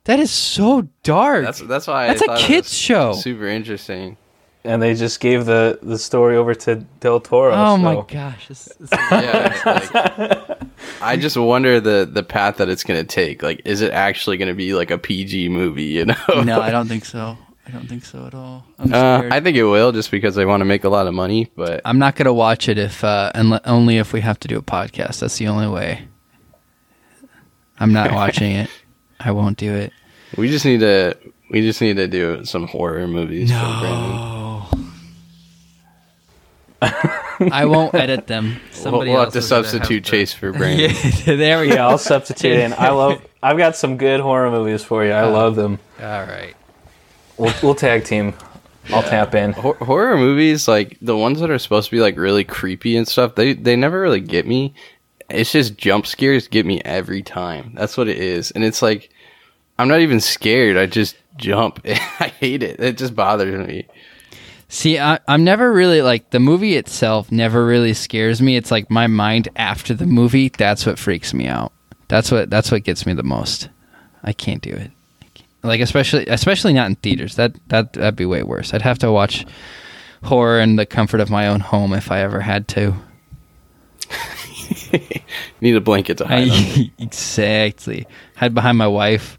[0.05, 1.45] That is so dark.
[1.45, 3.13] That's that's why That's I a thought it kids was show.
[3.15, 4.17] Super interesting.
[4.65, 7.53] And they just gave the, the story over to Del Toro.
[7.53, 10.59] oh my gosh, this, this- Yeah, it's like,
[11.01, 13.43] I just wonder the the path that it's gonna take.
[13.43, 15.85] Like, is it actually gonna be like a PG movie?
[15.85, 16.43] You know?
[16.45, 17.37] no, I don't think so.
[17.67, 18.65] I don't think so at all.
[18.79, 19.29] I'm Uh.
[19.33, 21.51] I think it will, just because they want to make a lot of money.
[21.57, 24.59] But I'm not gonna watch it if uh, unle- only if we have to do
[24.59, 25.19] a podcast.
[25.21, 26.07] That's the only way.
[27.81, 28.71] I'm not watching it.
[29.19, 29.93] I won't do it.
[30.37, 31.17] we just need to
[31.51, 33.51] we just need to do some horror movies.
[33.51, 34.42] for Brandon.
[37.53, 38.61] I won't edit them.
[38.85, 40.91] We'll, we'll have else to gonna substitute have Chase for Brandon.
[41.27, 41.75] Yeah, there we go.
[41.75, 42.73] Yeah, I'll substitute in.
[42.73, 43.25] I love.
[43.43, 45.13] I've got some good horror movies for you.
[45.13, 45.79] I uh, love them.
[46.01, 46.55] All right.
[47.39, 48.35] We'll, we'll tag team.
[48.91, 49.53] I'll tap in.
[49.53, 53.07] Hor- horror movies, like the ones that are supposed to be like really creepy and
[53.07, 54.75] stuff, they they never really get me.
[55.31, 57.73] It's just jump scares get me every time.
[57.75, 59.11] That's what it is, and it's like
[59.79, 60.77] I'm not even scared.
[60.77, 61.81] I just jump.
[61.85, 62.81] I hate it.
[62.81, 63.87] It just bothers me.
[64.75, 67.31] See, I, I'm never really like the movie itself.
[67.31, 68.57] Never really scares me.
[68.57, 70.49] It's like my mind after the movie.
[70.49, 71.73] That's what freaks me out.
[72.09, 73.69] That's what that's what gets me the most.
[74.25, 74.91] I can't do it.
[75.35, 77.37] Can't- Like especially especially not in theaters.
[77.37, 78.73] That that that'd be way worse.
[78.73, 79.45] I'd have to watch
[80.25, 82.95] horror in the comfort of my own home if I ever had to.
[85.61, 86.49] Need a blanket to hide.
[86.51, 88.07] I, exactly.
[88.37, 89.39] Hide behind my wife,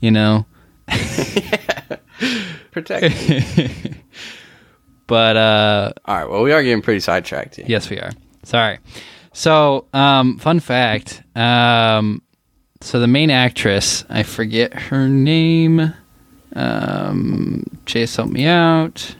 [0.00, 0.46] you know.
[2.72, 3.14] Protect.
[5.06, 6.28] But uh All right.
[6.30, 7.56] Well, we are getting pretty sidetracked.
[7.56, 7.66] Here.
[7.68, 8.10] yes we are.
[8.42, 8.78] Sorry.
[9.32, 11.22] So, um fun fact.
[11.36, 12.22] Um
[12.80, 15.92] so the main actress, I forget her name.
[16.54, 19.16] Um Chase help me out.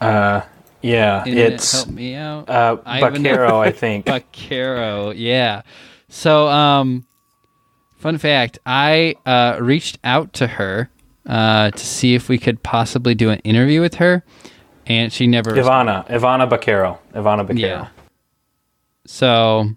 [0.00, 0.42] Uh,
[0.82, 2.48] yeah, Internet, it's help me out.
[2.50, 4.04] uh, Ivan- Baquero, I think.
[4.06, 5.62] Baquero, yeah.
[6.08, 7.06] So, um,
[7.96, 10.90] fun fact: I uh, reached out to her
[11.26, 14.24] uh, to see if we could possibly do an interview with her,
[14.86, 15.52] and she never.
[15.52, 17.58] Ivana, Ivana Baquero, Ivana Baquero.
[17.58, 17.88] Yeah.
[19.06, 19.70] So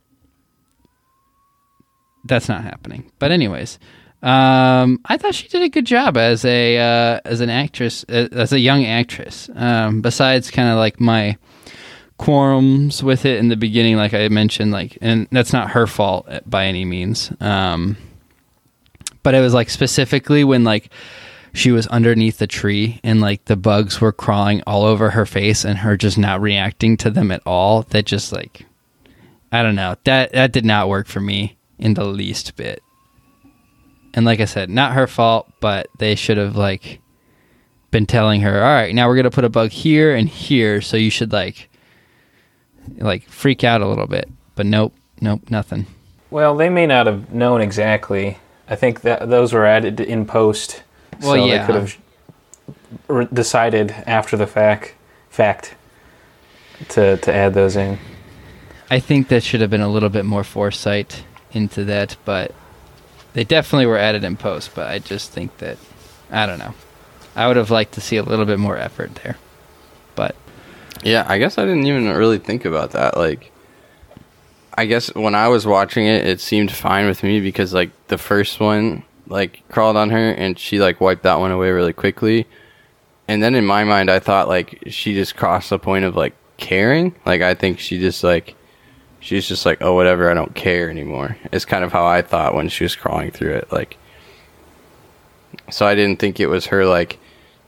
[2.25, 3.11] that's not happening.
[3.19, 3.79] But anyways,
[4.21, 8.27] um, I thought she did a good job as a uh, as an actress, uh,
[8.31, 9.49] as a young actress.
[9.55, 11.37] Um, besides, kind of like my
[12.19, 16.27] quorums with it in the beginning, like I mentioned, like, and that's not her fault
[16.45, 17.31] by any means.
[17.39, 17.95] Um,
[19.23, 20.89] but it was like specifically when like
[21.57, 25.65] she was underneath the tree and like the bugs were crawling all over her face
[25.65, 27.83] and her just not reacting to them at all.
[27.83, 28.65] That just like
[29.51, 29.95] i don't know.
[30.03, 32.81] That that did not work for me in the least bit.
[34.13, 37.01] And like i said not her fault but they should have like
[37.89, 40.97] been telling her all right now we're gonna put a bug here and here so
[40.97, 41.69] you should like
[42.97, 44.29] like freak out a little bit.
[44.55, 45.87] But nope nope nothing.
[46.29, 48.37] Well, they may not have known exactly.
[48.69, 50.83] I think that those were added in post,
[51.21, 51.65] so Well, they yeah.
[51.65, 51.97] could have
[53.07, 54.93] re- decided after the fact
[55.29, 55.75] fact
[56.89, 57.97] to to add those in.
[58.89, 62.53] I think that should have been a little bit more foresight into that, but
[63.33, 64.71] they definitely were added in post.
[64.75, 65.77] But I just think that
[66.31, 66.73] I don't know.
[67.35, 69.37] I would have liked to see a little bit more effort there,
[70.15, 70.35] but
[71.03, 73.15] Yeah, I guess I didn't even really think about that.
[73.15, 73.51] Like,
[74.73, 78.17] I guess when I was watching it, it seemed fine with me because like the
[78.17, 82.47] first one like crawled on her and she like wiped that one away really quickly.
[83.27, 86.33] And then in my mind, I thought like she just crossed the point of like
[86.57, 87.15] caring.
[87.25, 88.55] Like I think she just like
[89.19, 91.37] she's just like oh whatever, I don't care anymore.
[91.51, 93.71] It's kind of how I thought when she was crawling through it.
[93.71, 93.97] Like,
[95.69, 97.19] so I didn't think it was her like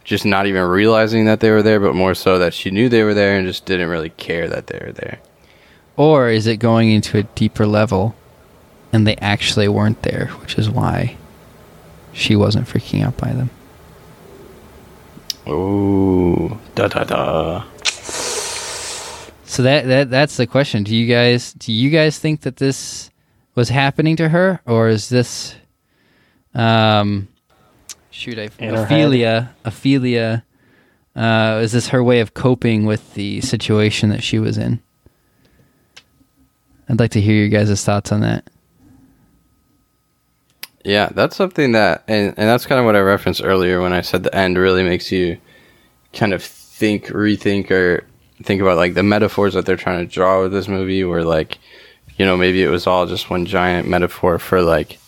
[0.06, 3.04] just not even realizing that they were there, but more so that she knew they
[3.04, 5.20] were there and just didn't really care that they were there.
[5.98, 8.16] or is it going into a deeper level,
[8.92, 11.18] and they actually weren't there, which is why
[12.14, 13.50] she wasn't freaking out by them.
[15.48, 17.64] Oh, da da da.
[19.46, 20.84] So that that that's the question.
[20.84, 23.10] Do you guys do you guys think that this
[23.56, 25.56] was happening to her, or is this,
[26.54, 27.28] um,
[28.12, 30.44] shoot, I In her Ofelia Ofelia,
[31.16, 34.80] uh, is this her way of coping with the situation that she was in?
[36.88, 38.50] I'd like to hear your guys' thoughts on that.
[40.86, 44.02] Yeah, that's something that, and, and that's kind of what I referenced earlier when I
[44.02, 45.38] said the end really makes you
[46.14, 48.06] kind of think, rethink, or
[48.44, 51.58] think about like the metaphors that they're trying to draw with this movie, where like,
[52.18, 55.00] you know, maybe it was all just one giant metaphor for like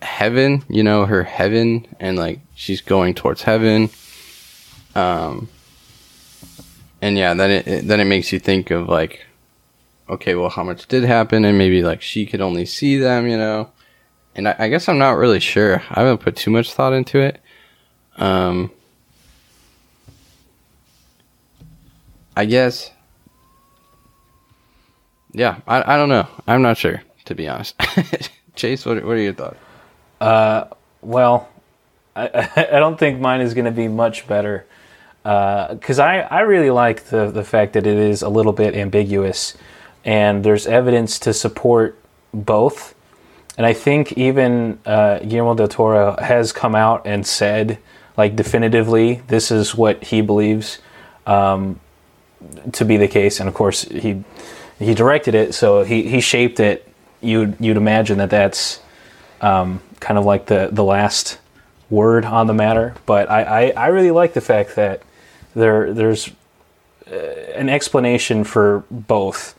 [0.00, 3.90] heaven, you know, her heaven, and like she's going towards heaven.
[4.94, 5.50] Um,
[7.02, 9.26] and yeah, then it, it then it makes you think of like,
[10.08, 13.36] okay, well, how much did happen, and maybe like she could only see them, you
[13.36, 13.70] know
[14.34, 15.82] and I, I guess I'm not really sure.
[15.90, 17.40] I haven't put too much thought into it.
[18.16, 18.70] Um,
[22.36, 22.90] I guess,
[25.32, 26.26] yeah, I, I don't know.
[26.46, 27.80] I'm not sure to be honest.
[28.56, 29.58] Chase, what what are your thoughts?
[31.02, 31.48] Well,
[32.16, 34.66] I, I don't think mine is going to be much better
[35.22, 39.56] because I, I really like the, the fact that it is a little bit ambiguous
[40.04, 41.98] and there's evidence to support
[42.32, 42.94] both.
[43.60, 47.76] And I think even uh, Guillermo del Toro has come out and said,
[48.16, 50.78] like, definitively, this is what he believes
[51.26, 51.78] um,
[52.72, 53.38] to be the case.
[53.38, 54.24] And of course, he
[54.78, 56.90] he directed it, so he, he shaped it.
[57.20, 58.80] You'd you'd imagine that that's
[59.42, 61.38] um, kind of like the the last
[61.90, 62.94] word on the matter.
[63.04, 65.02] But I, I, I really like the fact that
[65.54, 66.30] there there's
[67.06, 69.54] uh, an explanation for both.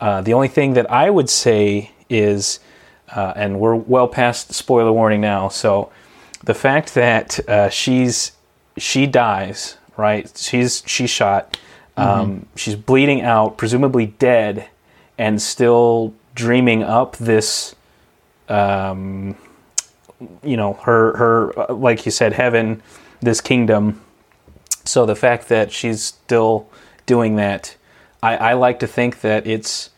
[0.00, 2.60] Uh, the only thing that I would say is,
[3.14, 5.90] uh, and we're well past spoiler warning now, so
[6.42, 8.32] the fact that uh, she's
[8.76, 10.30] she dies, right?
[10.36, 11.58] She's she's shot.
[11.96, 14.68] Um, She's bleeding out, presumably dead,
[15.16, 17.76] and still dreaming up this
[18.48, 19.36] um,
[20.42, 22.82] you know her her uh, like you said heaven
[23.20, 24.00] this kingdom
[24.84, 26.68] so the fact that she's still
[27.06, 27.74] doing that
[28.22, 29.90] i, I like to think that it's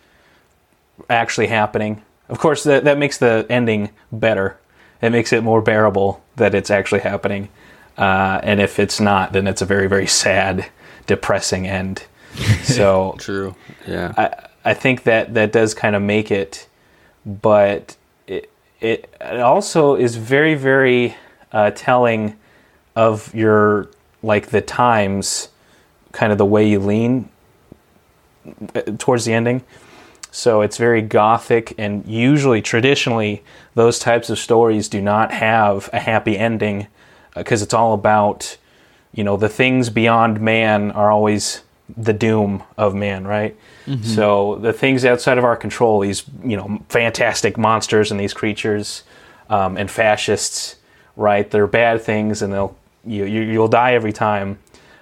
[1.09, 2.03] actually happening.
[2.29, 4.59] Of course, that that makes the ending better.
[5.01, 7.49] It makes it more bearable that it's actually happening.
[7.97, 10.67] Uh, and if it's not, then it's a very very sad,
[11.07, 12.05] depressing end.
[12.65, 13.55] So True.
[13.87, 14.13] Yeah.
[14.17, 16.67] I, I think that that does kind of make it,
[17.25, 17.97] but
[18.27, 18.51] it,
[18.81, 21.17] it, it also is very, very
[21.53, 22.37] uh, telling
[22.97, 23.89] of your,
[24.25, 25.51] like the times,
[26.11, 27.29] kind of the way you lean
[28.75, 29.63] uh, towards the ending.
[30.37, 33.43] So it's very gothic, and usually, traditionally,
[33.75, 36.89] those types of stories do not have a happy ending
[37.35, 38.59] because it's all about,
[39.15, 41.63] you know, the things beyond man are always
[41.97, 43.57] the doom of man, right?
[44.03, 49.05] So the things outside of our control, these you know fantastic monsters and these creatures
[49.49, 50.77] um, and fascists,
[51.17, 51.51] right?
[51.51, 52.77] They're bad things, and they'll
[53.07, 54.59] you, you you'll die every time.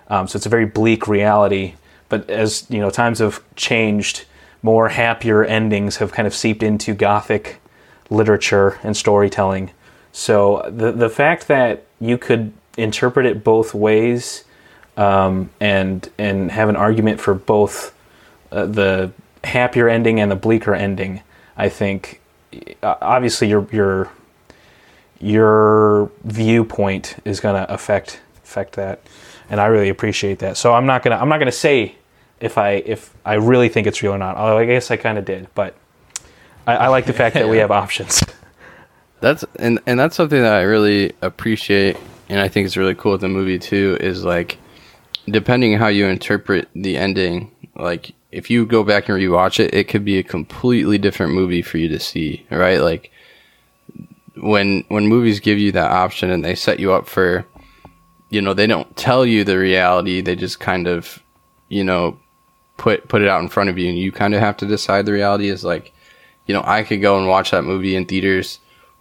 [0.07, 1.75] Um, so it's a very bleak reality.
[2.09, 4.27] But as you know, times have changed.
[4.65, 7.61] More happier endings have kind of seeped into Gothic
[8.09, 9.71] literature and storytelling.
[10.11, 14.45] So the the fact that you could interpret it both ways
[14.97, 17.95] um, and and have an argument for both
[18.53, 19.13] uh, the
[19.43, 21.21] happier ending and the bleaker ending,
[21.59, 22.23] I think
[22.83, 24.11] uh, obviously your your
[25.21, 29.01] your viewpoint is going to affect affect that,
[29.51, 30.57] and I really appreciate that.
[30.57, 31.97] So I'm not gonna I'm not gonna say
[32.45, 34.37] if I if I really think it's real or not.
[34.37, 35.75] Although I guess I kind of did, but
[36.67, 38.23] I, I like the fact that we have options.
[39.21, 41.97] That's and and that's something that I really appreciate,
[42.29, 43.97] and I think it's really cool with the movie too.
[43.99, 44.59] Is like,
[45.27, 49.85] depending how you interpret the ending, like if you go back and rewatch it, it
[49.85, 52.83] could be a completely different movie for you to see, right?
[52.83, 53.13] Like
[54.37, 57.47] when when movies give you that option and they set you up for,
[58.29, 61.23] you know, they don't tell you the reality, they just kind of,
[61.71, 62.19] you know,
[62.77, 65.07] put put it out in front of you, and you kind of have to decide
[65.07, 65.49] the reality.
[65.49, 65.93] Is like,
[66.47, 68.61] you know, I could go and watch that movie in theaters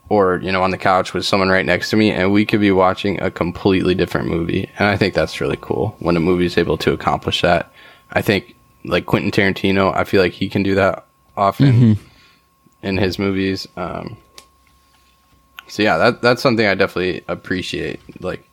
[0.10, 2.60] or you know on the couch with someone right next to me and we could
[2.60, 4.70] be watching a completely different movie.
[4.78, 7.72] And i think that's really cool when a movie is able to accomplish that.
[8.12, 8.56] I think
[8.86, 11.06] like quentin tarantino i feel like he can do that
[11.38, 11.98] often
[12.84, 13.66] in his movies.
[13.78, 14.18] Um,
[15.68, 18.48] so yeah that, that's something i definitely appreciate like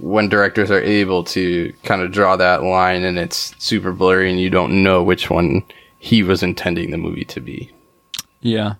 [0.00, 4.40] when directors are able to kind of draw that line and it's super blurry and
[4.40, 5.62] you don't know which one
[5.98, 7.70] he was intending the movie to be
[8.40, 8.74] Yeah.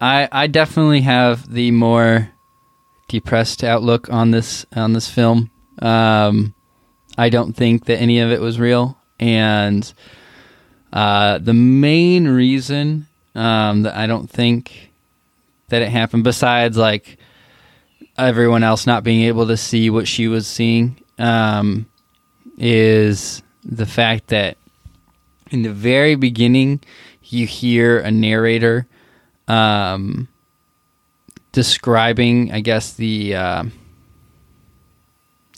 [0.00, 2.30] I I definitely have the more
[3.08, 5.50] depressed outlook on this on this film.
[5.80, 6.54] Um
[7.16, 9.90] I don't think that any of it was real and
[10.92, 14.90] uh the main reason um that I don't think
[15.68, 17.16] that it happened besides like
[18.16, 21.86] everyone else not being able to see what she was seeing um
[22.58, 24.56] is the fact that
[25.50, 26.80] in the very beginning
[27.22, 28.86] you hear a narrator
[29.48, 30.28] um,
[31.52, 33.64] describing, I guess the uh,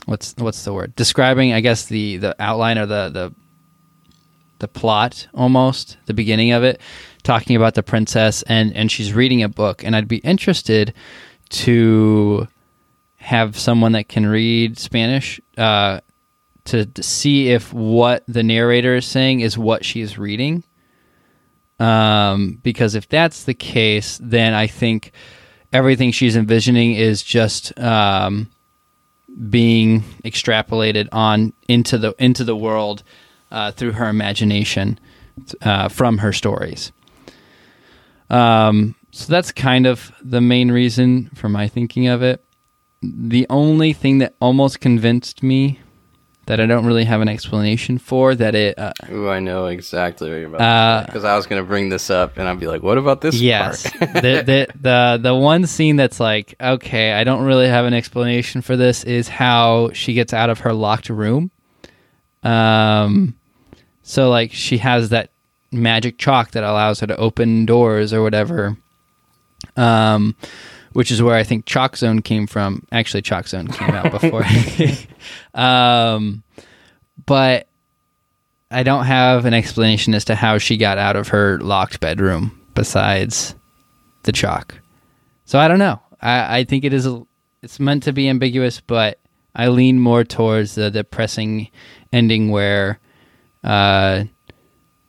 [0.06, 0.94] what's what's the word?
[0.96, 3.34] Describing, I guess the the outline or the the
[4.58, 6.80] the plot almost the beginning of it,
[7.22, 10.94] talking about the princess and and she's reading a book, and I'd be interested
[11.48, 12.48] to
[13.16, 16.00] have someone that can read Spanish uh,
[16.64, 20.64] to, to see if what the narrator is saying is what she's reading
[21.78, 25.12] um, because if that's the case, then I think
[25.72, 28.50] everything she's envisioning is just um,
[29.50, 33.02] being extrapolated on into the into the world
[33.50, 34.98] uh, through her imagination
[35.62, 36.92] uh, from her stories.
[38.30, 42.44] Um, so that's kind of the main reason for my thinking of it.
[43.02, 45.80] The only thing that almost convinced me
[46.44, 50.28] that I don't really have an explanation for that it uh, Ooh, I know exactly
[50.28, 51.06] what you're Uh, about.
[51.06, 53.36] Because I was going to bring this up, and I'd be like, "What about this
[53.40, 57.86] Yes, part?" the, the the the one scene that's like, okay, I don't really have
[57.86, 61.50] an explanation for this is how she gets out of her locked room.
[62.42, 63.34] Um,
[64.02, 65.30] so like she has that
[65.72, 68.76] magic chalk that allows her to open doors or whatever.
[69.76, 70.36] Um,
[70.92, 72.86] which is where I think Chalk Zone came from.
[72.90, 74.44] Actually, Chalk Zone came out before.
[75.54, 76.42] um,
[77.26, 77.68] but
[78.70, 82.60] I don't have an explanation as to how she got out of her locked bedroom
[82.74, 83.54] besides
[84.22, 84.80] the chalk.
[85.44, 86.00] So I don't know.
[86.20, 87.22] I, I think it is a,
[87.62, 89.18] it's meant to be ambiguous, but
[89.54, 91.70] I lean more towards the depressing
[92.12, 93.00] ending where
[93.62, 94.24] uh,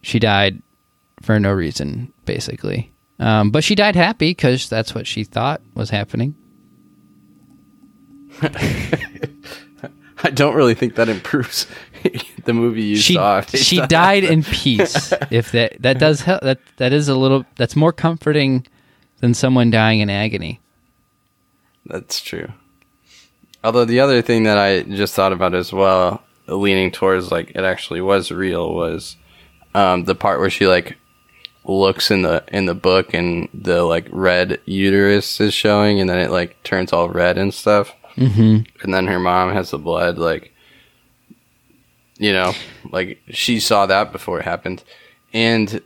[0.02, 0.62] she died
[1.22, 2.92] for no reason, basically.
[3.20, 6.36] Um, but she died happy because that's what she thought was happening.
[10.24, 11.68] I don't really think that improves
[12.46, 13.42] the movie you she saw.
[13.54, 15.14] she died in peace.
[15.32, 18.66] If that that does help, that that is a little that's more comforting
[19.20, 20.60] than someone dying in agony.
[21.86, 22.52] That's true.
[23.64, 27.64] Although the other thing that I just thought about as well, leaning towards like it
[27.64, 29.16] actually was real, was
[29.74, 30.98] um, the part where she like
[31.68, 36.18] looks in the in the book and the like red uterus is showing, and then
[36.20, 38.64] it like turns all red and stuff, Mm-hmm.
[38.84, 40.54] and then her mom has the blood like.
[42.20, 42.54] You know,
[42.90, 44.84] like she saw that before it happened,
[45.34, 45.82] and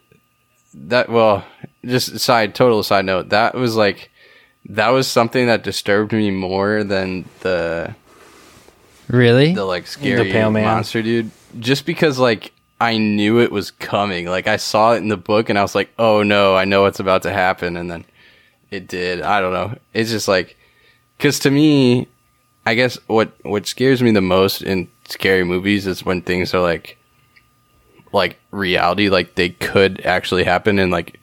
[0.73, 1.43] that well,
[1.83, 4.09] just side total side note that was like
[4.69, 7.93] that was something that disturbed me more than the
[9.09, 9.53] Really?
[9.53, 10.63] the like scary pale man.
[10.63, 14.25] monster dude just because like I knew it was coming.
[14.25, 16.81] Like I saw it in the book and I was like oh no I know
[16.83, 17.77] what's about to happen.
[17.77, 18.05] And then
[18.69, 19.21] it did.
[19.21, 19.77] I don't know.
[19.93, 20.57] It's just like
[21.19, 22.07] cuz to me
[22.65, 26.61] I guess what what scares me the most in scary movies is when things are
[26.61, 26.97] like
[28.11, 30.79] like reality like they could actually happen.
[30.79, 31.19] And like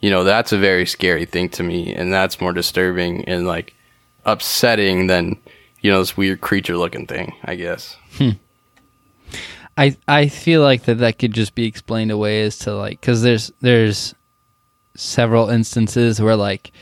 [0.00, 1.94] you know that's a very scary thing to me.
[1.94, 3.74] And that's more disturbing and like
[4.24, 5.36] upsetting than
[5.80, 8.30] you know this weird creature looking thing i guess hmm.
[9.76, 13.22] I I feel like that that could just be explained away as to like because
[13.22, 14.14] there's there's
[14.94, 16.72] several instances where like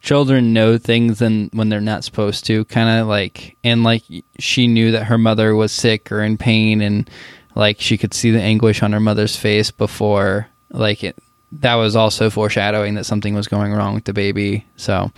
[0.00, 4.02] children know things and when they're not supposed to kind of like and like
[4.38, 7.10] she knew that her mother was sick or in pain and
[7.54, 11.16] like she could see the anguish on her mother's face before like it
[11.52, 14.66] that was also foreshadowing that something was going wrong with the baby.
[14.76, 15.10] So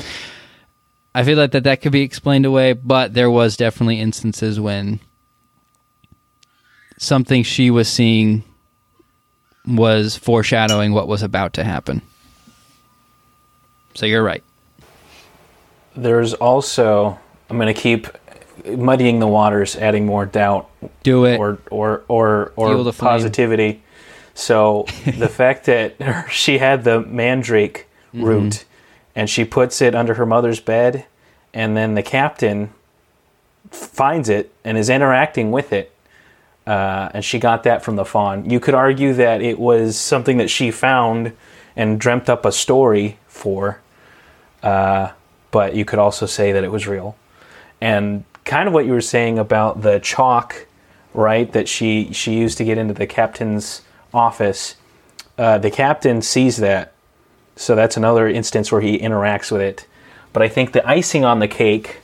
[1.14, 5.00] i feel like that that could be explained away but there was definitely instances when
[7.00, 8.44] something she was seeing
[9.66, 12.02] was foreshadowing what was about to happen.
[13.94, 14.44] So you're right.
[15.96, 18.06] There's also I'm going to keep
[18.66, 20.68] muddying the waters, adding more doubt
[21.02, 21.38] Do it.
[21.38, 23.08] or or or or the flame.
[23.10, 23.82] positivity.
[24.34, 24.84] So
[25.18, 25.96] the fact that
[26.30, 28.24] she had the mandrake Mm-hmm.
[28.24, 28.64] root
[29.14, 31.04] and she puts it under her mother's bed,
[31.54, 32.70] and then the captain
[33.70, 35.92] finds it and is interacting with it.
[36.66, 38.48] Uh, and she got that from the fawn.
[38.48, 41.32] You could argue that it was something that she found
[41.74, 43.80] and dreamt up a story for,
[44.62, 45.10] uh,
[45.50, 47.16] but you could also say that it was real.
[47.80, 50.66] And kind of what you were saying about the chalk,
[51.14, 51.50] right?
[51.52, 53.82] That she she used to get into the captain's
[54.12, 54.76] office.
[55.38, 56.92] Uh, the captain sees that,
[57.56, 59.86] so that's another instance where he interacts with it.
[60.32, 62.00] But I think the icing on the cake,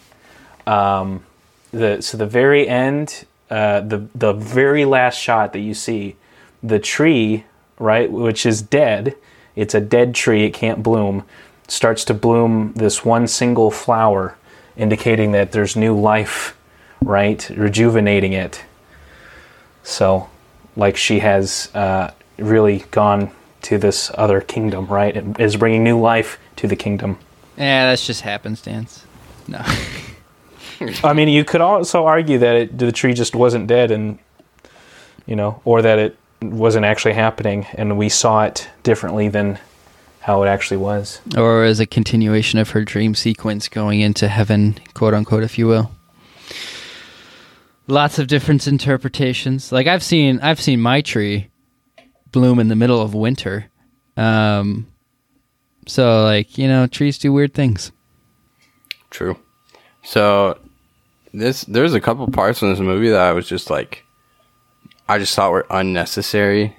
[0.66, 1.24] um,
[1.72, 6.16] the so the very end, uh, the the very last shot that you see,
[6.62, 7.44] the tree,
[7.78, 9.16] right, which is dead.
[9.54, 10.44] It's a dead tree.
[10.44, 11.24] It can't bloom.
[11.68, 14.36] Starts to bloom this one single flower,
[14.76, 16.56] indicating that there's new life,
[17.02, 18.64] right, rejuvenating it.
[19.82, 20.28] So,
[20.76, 23.30] like she has uh, really gone
[23.62, 27.18] to this other kingdom, right, and is bringing new life to the kingdom.
[27.56, 29.04] Yeah, that's just happenstance.
[29.48, 29.64] No.
[31.04, 34.18] I mean, you could also argue that it, the tree just wasn't dead, and
[35.26, 39.58] you know, or that it wasn't actually happening, and we saw it differently than
[40.20, 41.20] how it actually was.
[41.36, 45.66] or as a continuation of her dream sequence going into heaven, quote unquote, if you
[45.66, 45.92] will.
[47.88, 49.70] Lots of different interpretations.
[49.70, 51.48] Like I've seen, I've seen my tree
[52.32, 53.66] bloom in the middle of winter.
[54.16, 54.88] Um,
[55.86, 57.92] so like you know, trees do weird things.
[59.10, 59.38] true
[60.02, 60.58] so
[61.40, 64.04] this there's a couple parts in this movie that i was just like
[65.08, 66.76] i just thought were unnecessary.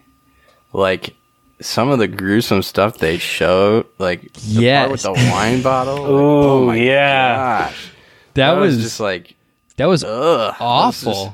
[0.74, 1.16] Like
[1.62, 6.06] some of the gruesome stuff they showed like the part with the wine bottle like,
[6.08, 7.36] oh my yeah.
[7.68, 7.92] gosh.
[8.36, 9.36] That, was, just like
[9.78, 10.56] that was ugh.
[10.60, 11.12] Awful.
[11.12, 11.30] This is-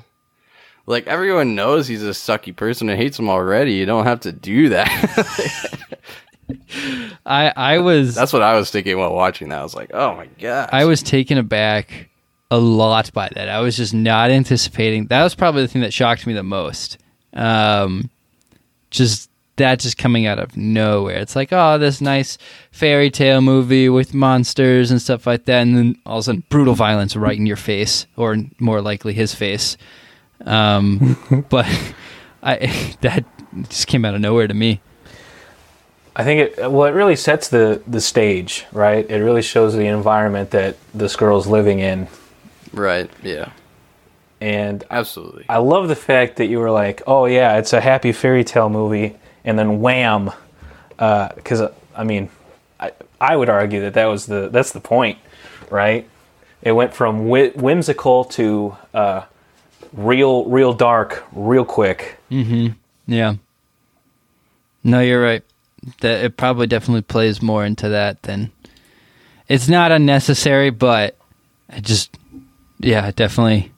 [0.85, 3.73] like everyone knows he's a sucky person and hates him already.
[3.73, 5.79] You don't have to do that.
[7.25, 9.59] I I was that's what i was thinking while watching that.
[9.59, 12.09] I was like oh my god I was taken aback
[12.53, 13.49] a lot by that.
[13.49, 15.07] I was just not anticipating.
[15.07, 16.99] That was probably the thing that shocked me the most.
[17.33, 18.11] Um,
[18.91, 21.17] just that just coming out of nowhere.
[21.17, 22.37] It's like, oh, this nice
[22.71, 26.43] fairy tale movie with monsters and stuff like that, and then all of a sudden,
[26.49, 29.75] brutal violence right in your face, or more likely his face.
[30.45, 31.65] Um, but
[32.43, 33.25] I that
[33.69, 34.79] just came out of nowhere to me.
[36.15, 39.09] I think it well, it really sets the the stage, right?
[39.09, 42.07] It really shows the environment that this girl's living in,
[42.73, 43.51] right yeah
[44.41, 48.11] and absolutely I love the fact that you were like, "Oh yeah, it's a happy
[48.11, 49.15] fairy tale movie,"
[49.45, 50.31] and then wham,
[50.97, 52.29] because uh, I mean,
[52.77, 55.17] I I would argue that that was the that's the point,
[55.69, 56.09] right?
[56.61, 59.21] It went from whi- whimsical to uh,
[59.93, 62.17] real real dark real quick.
[62.29, 62.73] Mm-hmm.
[63.07, 63.35] Yeah.
[64.83, 65.43] No, you're right.
[66.01, 68.51] That it probably definitely plays more into that than
[69.47, 71.15] it's not unnecessary, but
[71.69, 72.17] it just
[72.83, 73.73] yeah, definitely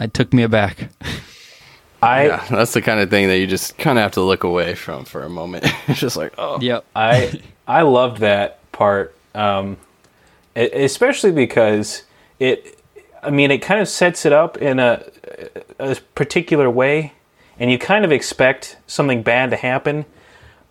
[0.00, 0.90] it took me aback.
[2.02, 4.44] I yeah, that's the kind of thing that you just kind of have to look
[4.44, 5.64] away from for a moment.
[5.88, 6.84] it's just like, oh, Yep.
[6.94, 9.76] I I loved that part, um,
[10.54, 12.02] especially because
[12.38, 12.74] it.
[13.22, 15.04] I mean, it kind of sets it up in a
[15.80, 17.14] a particular way,
[17.58, 20.04] and you kind of expect something bad to happen,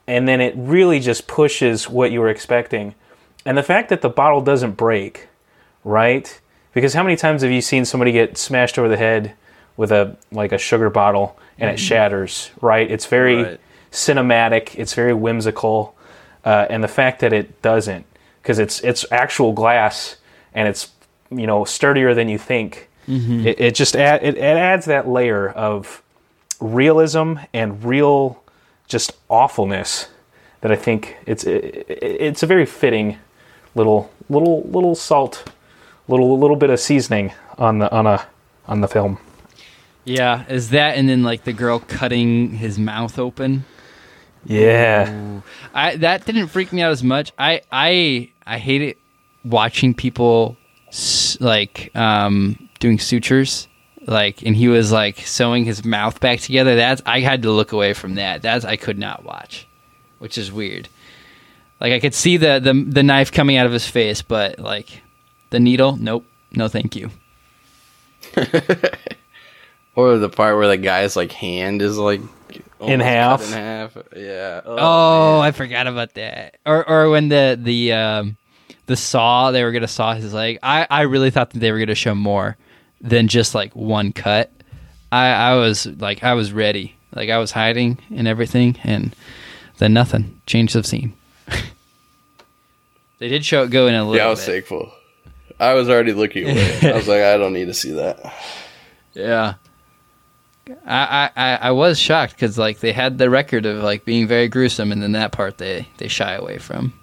[0.07, 2.95] and then it really just pushes what you were expecting,
[3.45, 5.27] and the fact that the bottle doesn't break,
[5.83, 6.39] right?
[6.75, 9.33] Because how many times have you seen somebody get smashed over the head
[9.77, 12.89] with a like a sugar bottle and it shatters, right?
[12.91, 13.59] It's very Right.
[13.91, 14.75] cinematic.
[14.77, 15.95] It's very whimsical,
[16.43, 18.05] uh, and the fact that it doesn't,
[18.43, 20.17] because it's it's actual glass
[20.53, 20.91] and it's
[21.31, 22.89] you know sturdier than you think.
[23.07, 26.01] It, it just add, it, it adds that layer of
[26.59, 28.41] realism and real
[28.87, 30.07] just awfulness
[30.61, 33.17] that I think it's it, it- it's a very fitting
[33.75, 35.51] little little little salt,
[36.07, 38.25] little little bit of seasoning on the on a
[38.67, 39.17] on the film.
[40.03, 43.65] Yeah, is that and then like the girl cutting his mouth open?
[44.45, 45.41] Yeah.
[45.73, 47.31] I that didn't freak me out as much.
[47.37, 48.97] I I I hate it
[49.43, 50.57] watching people
[51.39, 53.67] like um doing sutures
[54.07, 56.75] like and he was like sewing his mouth back together.
[56.75, 58.41] That's I had to look away from that.
[58.41, 59.67] That's I could not watch,
[60.19, 60.87] which is weird.
[61.81, 65.01] Like I could see the the the knife coming out of his face, but like
[65.49, 67.09] the needle, nope, no, thank you.
[69.95, 72.21] or the part where the guy's like hand is like
[72.79, 73.45] almost cut half.
[73.45, 74.61] In half, yeah.
[74.65, 76.57] Oh, I forgot about that.
[76.65, 78.37] Or or when the the um
[78.85, 80.59] the saw they were gonna saw his leg.
[80.61, 82.57] I I really thought that they were gonna show more
[83.01, 84.51] than just like one cut.
[85.11, 86.95] I I was like I was ready.
[87.13, 89.15] Like I was hiding and everything, and
[89.77, 90.41] then nothing.
[90.45, 91.13] Change of scene.
[93.19, 94.17] they did show it go in a little.
[94.17, 94.51] yeah, I was bit.
[94.51, 94.91] thankful.
[95.59, 96.79] I was already looking away.
[96.83, 98.33] I was like, I don't need to see that.
[99.13, 99.53] Yeah.
[100.85, 104.27] I, I, I- I was shocked because like they had the record of like being
[104.27, 106.93] very gruesome, and then that part they they shy away from.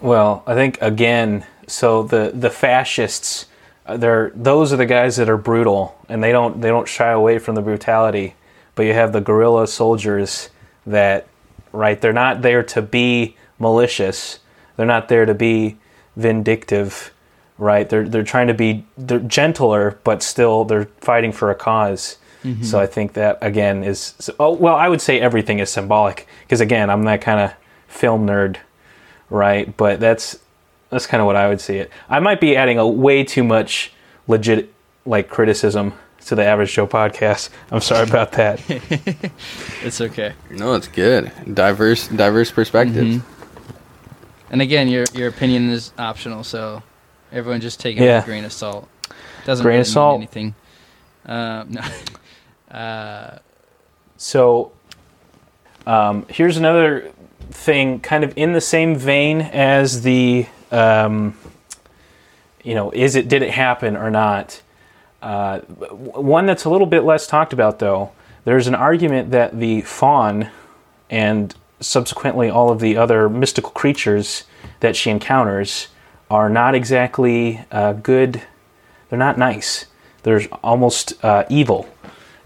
[0.00, 3.46] Well, I think again, so the the fascists,
[3.86, 7.10] uh, they're those are the guys that are brutal, and they don't they don't shy
[7.10, 8.34] away from the brutality.
[8.74, 10.50] But you have the guerrilla soldiers
[10.86, 11.26] that,
[11.72, 12.00] right?
[12.00, 14.38] They're not there to be malicious.
[14.76, 15.78] They're not there to be
[16.14, 17.12] vindictive,
[17.58, 17.88] right?
[17.88, 22.16] They're they're trying to be they're gentler, but still they're fighting for a cause.
[22.42, 22.76] So mm-hmm.
[22.76, 26.88] I think that again is oh well, I would say everything is symbolic because again,
[26.88, 27.52] I'm that kind of
[27.88, 28.58] film nerd
[29.30, 29.76] right?
[29.76, 30.38] But that's
[30.90, 31.90] that's kind of what I would see it.
[32.08, 33.92] I might be adding a way too much
[34.26, 34.72] legit
[35.04, 35.94] like criticism
[36.26, 37.50] to the Average Joe podcast.
[37.70, 38.60] I'm sorry about that.
[39.80, 40.34] It's okay.
[40.50, 41.30] No, it's good.
[41.54, 43.06] Diverse, diverse perspective.
[43.06, 44.52] Mm-hmm.
[44.52, 46.82] And again, your your opinion is optional, so
[47.32, 48.16] everyone just take it Yeah.
[48.16, 48.88] with a grain of salt.
[49.44, 50.20] Doesn't Grain really of salt.
[50.20, 50.54] mean anything.
[51.26, 53.38] Um, no.
[54.20, 54.72] So
[55.86, 57.12] um, here's another
[57.50, 61.36] thing, kind of in the same vein as the, um,
[62.64, 64.60] you know, is it did it happen or not?
[65.22, 68.10] Uh, one that's a little bit less talked about, though.
[68.44, 70.50] There's an argument that the fawn
[71.10, 74.44] and subsequently all of the other mystical creatures
[74.80, 75.88] that she encounters
[76.30, 78.42] are not exactly uh, good.
[79.08, 79.86] They're not nice.
[80.22, 81.88] They're almost uh, evil,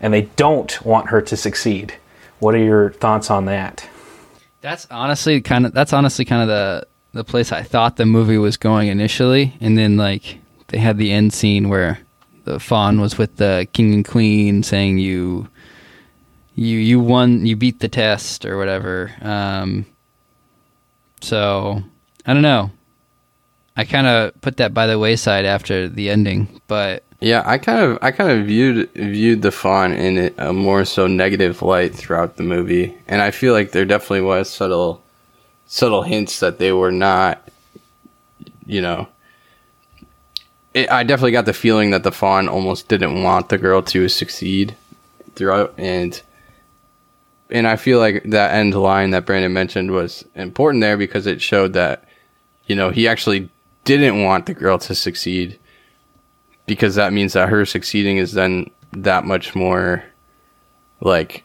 [0.00, 1.94] and they don't want her to succeed.
[2.38, 3.88] What are your thoughts on that?
[4.60, 8.38] That's honestly kind of that's honestly kind of the the place I thought the movie
[8.38, 11.98] was going initially, and then like they had the end scene where
[12.44, 15.48] the fawn was with the king and queen saying you
[16.54, 19.12] you you won you beat the test or whatever.
[19.20, 19.86] Um,
[21.20, 21.82] so
[22.26, 22.70] I don't know.
[23.76, 27.80] I kind of put that by the wayside after the ending, but Yeah, I kind
[27.80, 31.94] of, I kind of viewed viewed the fawn in a uh, more so negative light
[31.94, 35.02] throughout the movie, and I feel like there definitely was subtle,
[35.66, 37.48] subtle hints that they were not,
[38.66, 39.08] you know.
[40.74, 44.08] It, I definitely got the feeling that the fawn almost didn't want the girl to
[44.08, 44.74] succeed
[45.34, 46.20] throughout, and
[47.50, 51.40] and I feel like that end line that Brandon mentioned was important there because it
[51.40, 52.04] showed that,
[52.66, 53.50] you know, he actually
[53.84, 55.58] didn't want the girl to succeed
[56.66, 60.04] because that means that her succeeding is then that much more
[61.00, 61.44] like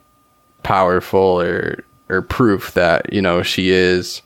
[0.63, 4.21] powerful or or proof that you know she is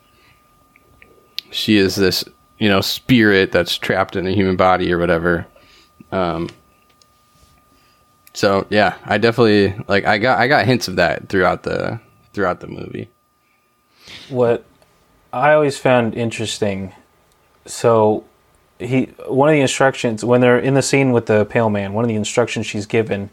[1.51, 2.23] she is this
[2.59, 5.47] you know spirit that's trapped in a human body or whatever
[6.11, 6.49] um
[8.33, 11.99] So yeah, I definitely like I got I got hints of that throughout the
[12.33, 13.09] throughout the movie.
[14.29, 14.65] What
[15.33, 16.93] I always found interesting,
[17.65, 18.23] so
[18.79, 22.03] he one of the instructions when they're in the scene with the pale man, one
[22.03, 23.29] of the instructions she's given,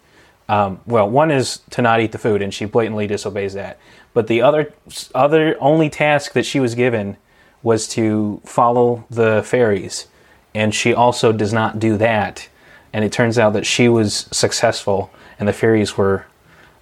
[0.49, 3.79] um, well, one is to not eat the food, and she blatantly disobeys that.
[4.15, 4.73] But the other
[5.15, 7.17] other only task that she was given
[7.63, 10.07] was to follow the fairies,
[10.55, 12.49] and she also does not do that.
[12.93, 16.25] And it turns out that she was successful, and the fairies were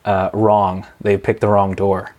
[0.05, 0.87] uh, wrong.
[1.01, 2.15] They picked the wrong door.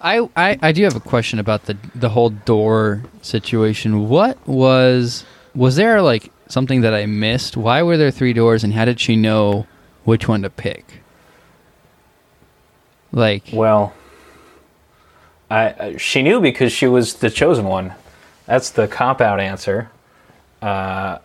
[0.00, 4.08] I, I I do have a question about the the whole door situation.
[4.08, 5.24] What was
[5.54, 7.56] was there like something that I missed?
[7.56, 9.66] Why were there three doors, and how did she know
[10.04, 11.02] which one to pick?
[13.10, 13.94] Like, Well,
[15.50, 17.94] I, she knew because she was the chosen one.
[18.46, 19.90] That's the cop out answer.
[20.60, 21.18] Uh,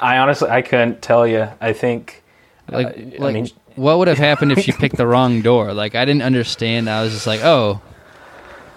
[0.00, 1.48] I honestly I couldn't tell you.
[1.60, 2.22] I think
[2.68, 5.72] like, uh, like I mean what would have happened if she picked the wrong door?
[5.72, 6.88] Like, I didn't understand.
[6.88, 7.80] I was just like, oh,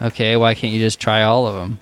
[0.02, 0.36] okay.
[0.36, 1.80] Why can't you just try all of them?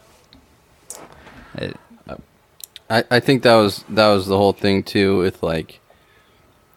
[2.90, 5.80] I, I think that was that was the whole thing too with like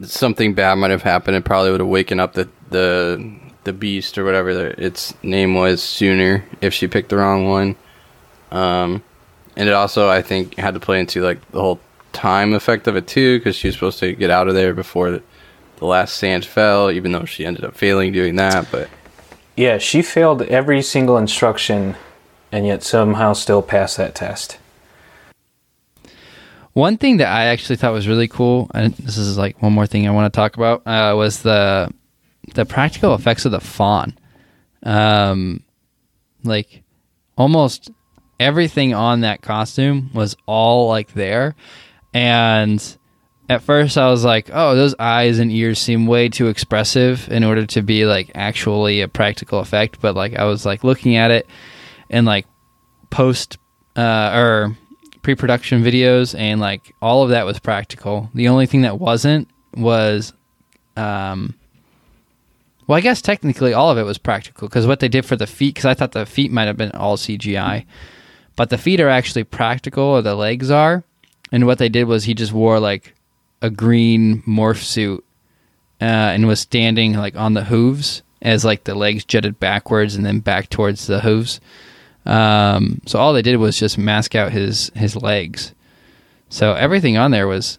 [0.03, 1.37] something bad might have happened.
[1.37, 5.55] It probably would have waken up the the the beast or whatever the, its name
[5.55, 7.77] was sooner if she picked the wrong one.
[8.51, 9.03] Um,
[9.57, 11.81] and it also I think had to play into like the whole
[12.13, 15.11] time effect of it too because she was supposed to get out of there before
[15.11, 15.23] the,
[15.77, 18.69] the last sand fell, even though she ended up failing doing that.
[18.71, 18.89] But
[19.57, 21.97] yeah, she failed every single instruction,
[22.53, 24.59] and yet somehow still passed that test.
[26.73, 29.87] One thing that I actually thought was really cool, and this is like one more
[29.87, 31.91] thing I want to talk about, uh, was the
[32.55, 34.17] the practical effects of the fawn.
[34.83, 35.63] Um,
[36.45, 36.83] like
[37.39, 37.91] almost
[38.39, 41.55] everything on that costume was all like there,
[42.13, 42.99] and
[43.49, 47.45] at first I was like, "Oh, those eyes and ears seem way too expressive in
[47.45, 51.31] order to be like actually a practical effect." But like I was like looking at
[51.31, 51.47] it
[52.11, 52.47] and like
[53.11, 53.59] post
[53.97, 54.77] uh, or
[55.23, 58.31] pre-production videos and like all of that was practical.
[58.35, 60.33] The only thing that wasn't was
[60.97, 61.55] um
[62.87, 65.47] well, I guess technically all of it was practical because what they did for the
[65.47, 67.85] feet because I thought the feet might have been all CGI.
[68.55, 71.05] But the feet are actually practical or the legs are.
[71.53, 73.16] And what they did was he just wore like
[73.67, 75.25] a green morph suit
[76.01, 80.25] uh, and was standing like on the hooves as like the legs jutted backwards and
[80.25, 81.61] then back towards the hooves.
[82.25, 85.75] Um, so all they did was just mask out his his legs.
[86.49, 87.79] So everything on there was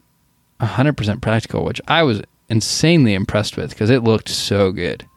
[0.59, 5.07] 100% practical, which I was insanely impressed with because it looked so good.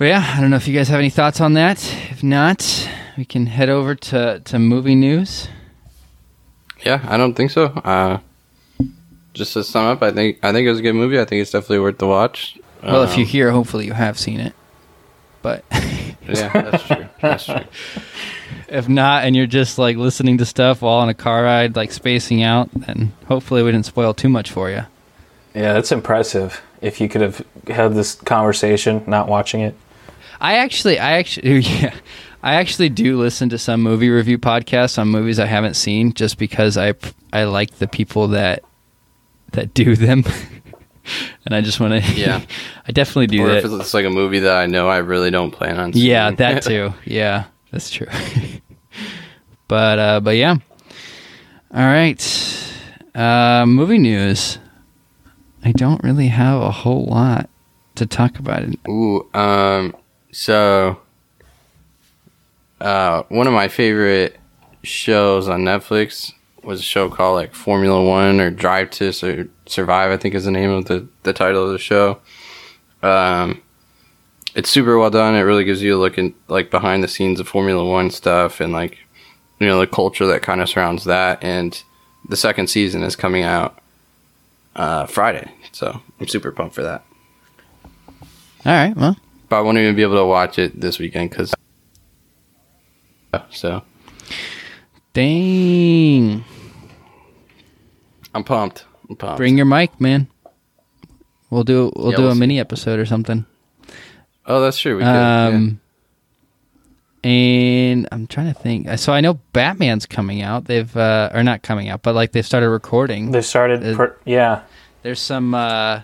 [0.00, 1.76] But yeah, I don't know if you guys have any thoughts on that.
[2.10, 2.88] If not,
[3.18, 5.46] we can head over to, to movie news.
[6.82, 7.66] yeah, I don't think so.
[7.66, 8.20] Uh,
[9.34, 11.20] just to sum up, I think I think it was a good movie.
[11.20, 12.58] I think it's definitely worth the watch.
[12.82, 14.54] Well, if Um, you're here, hopefully you have seen it.
[15.42, 17.06] But yeah, that's true.
[17.20, 17.60] That's true.
[18.68, 21.92] if not, and you're just like listening to stuff while on a car ride, like
[21.92, 24.86] spacing out, then hopefully we didn't spoil too much for you.
[25.54, 26.62] Yeah, that's impressive.
[26.80, 29.74] If you could have had this conversation not watching it.
[30.40, 31.94] I actually, I actually, yeah,
[32.42, 36.38] I actually do listen to some movie review podcasts on movies I haven't seen, just
[36.38, 36.94] because I
[37.32, 38.64] I like the people that
[39.52, 40.24] that do them,
[41.44, 42.12] and I just want to.
[42.12, 42.42] Yeah.
[42.88, 43.64] I definitely do or that.
[43.64, 45.92] if it's like a movie that I know I really don't plan on.
[45.92, 46.06] Seeing.
[46.06, 46.94] Yeah, that too.
[47.04, 48.08] Yeah, that's true.
[49.68, 50.56] but uh, but yeah.
[51.72, 52.70] All right.
[53.14, 54.58] Uh, movie news.
[55.64, 57.50] I don't really have a whole lot
[57.96, 58.62] to talk about.
[58.62, 58.78] It.
[58.88, 59.94] Ooh, um,
[60.32, 61.00] so
[62.80, 64.36] uh, one of my favorite
[64.82, 70.10] shows on Netflix was a show called like Formula One or Drive to Sur- Survive.
[70.10, 72.20] I think is the name of the the title of the show.
[73.02, 73.62] Um,
[74.54, 75.34] it's super well done.
[75.34, 78.60] It really gives you a look in like behind the scenes of Formula One stuff
[78.60, 78.98] and like
[79.58, 81.42] you know the culture that kind of surrounds that.
[81.42, 81.80] And
[82.28, 83.78] the second season is coming out
[84.76, 87.04] uh, Friday, so I'm super pumped for that.
[88.66, 88.94] All right.
[88.94, 89.16] Well,
[89.50, 91.52] But I won't even be able to watch it this weekend because.
[93.50, 93.82] So
[95.12, 96.44] dang.
[98.34, 98.84] I'm pumped.
[99.08, 99.36] I'm pumped.
[99.38, 100.28] Bring your mic, man.
[101.50, 102.40] We'll do we'll Yeah, do we'll a see.
[102.40, 103.44] mini episode or something.
[104.46, 104.96] oh, that's true.
[104.96, 105.06] We could.
[105.08, 105.46] yeah.
[105.48, 105.80] Um,
[107.24, 108.88] and I'm trying to think.
[108.98, 110.64] So I know Batman's coming out.
[110.66, 113.32] They've uh, or not coming out, but like they've started recording.
[113.32, 114.62] They started, Uh, per, yeah.
[115.02, 116.02] There's some uh,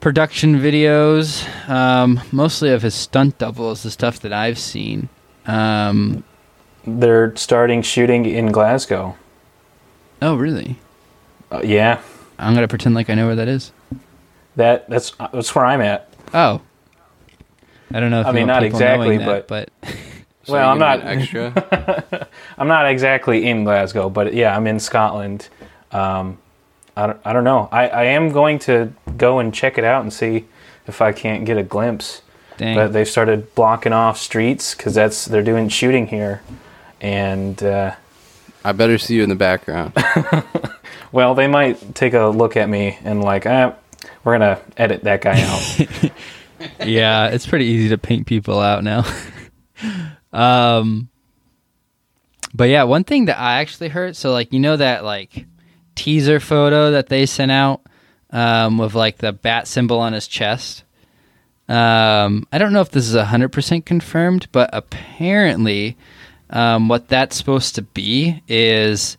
[0.00, 5.08] production videos, um, mostly of his stunt doubles, the stuff that I've seen.
[5.46, 6.24] Um,
[6.86, 9.16] They're starting shooting in Glasgow.
[10.22, 10.76] Oh, really?
[11.52, 12.00] Uh, yeah,
[12.38, 13.72] I'm gonna pretend like I know where that is.
[14.56, 16.08] that that's that's where I'm at.
[16.32, 16.60] Oh.
[17.92, 19.70] I don't know if I you mean, want not people exactly, knowing that, but
[20.44, 22.28] So Well, you're I'm not- extra.
[22.58, 25.48] I'm not exactly in Glasgow, but yeah, I'm in Scotland.
[25.92, 26.38] Um,
[27.00, 27.68] I don't, I don't know.
[27.72, 30.44] I, I am going to go and check it out and see
[30.86, 32.20] if I can't get a glimpse.
[32.58, 32.74] dang.
[32.74, 36.42] But they've started blocking off streets because that's they're doing shooting here,
[37.00, 37.94] and uh,
[38.64, 39.92] I better see you in the background.
[41.12, 43.72] well, they might take a look at me and like, eh,
[44.22, 46.10] we're gonna edit that guy out.
[46.86, 49.04] yeah, it's pretty easy to paint people out now.
[50.32, 51.08] um,
[52.52, 55.46] but yeah, one thing that I actually heard, so like you know that like
[56.00, 57.82] teaser photo that they sent out
[58.30, 60.82] um, with like the bat symbol on his chest.
[61.68, 65.98] Um, I don't know if this is hundred percent confirmed, but apparently,
[66.48, 69.18] um, what that's supposed to be is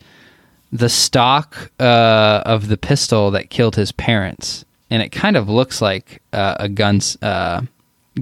[0.72, 5.84] the stock uh, of the pistol that killed his parents, and it kind of looks
[5.84, 7.62] like uh, a gun's uh,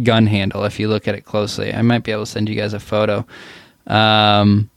[0.04, 1.74] gun handle if you look at it closely.
[1.74, 3.26] I might be able to send you guys a photo.
[3.88, 4.70] Um,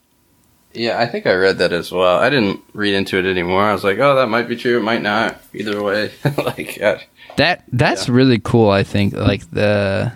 [0.75, 2.19] yeah, I think I read that as well.
[2.19, 3.63] I didn't read into it anymore.
[3.63, 4.79] I was like, oh, that might be true.
[4.79, 5.41] It might not.
[5.55, 6.99] Either way, like, uh,
[7.37, 8.71] that that's really cool.
[8.71, 10.13] I think like the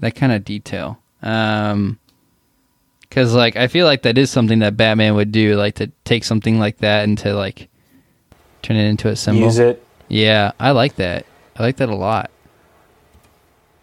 [0.00, 0.98] that kind of detail.
[1.22, 1.98] Um,
[3.00, 6.24] because like I feel like that is something that Batman would do, like to take
[6.24, 7.68] something like that and to like
[8.62, 9.42] turn it into a symbol.
[9.42, 9.84] Use it.
[10.08, 11.26] Yeah, I like that.
[11.56, 12.30] I like that a lot.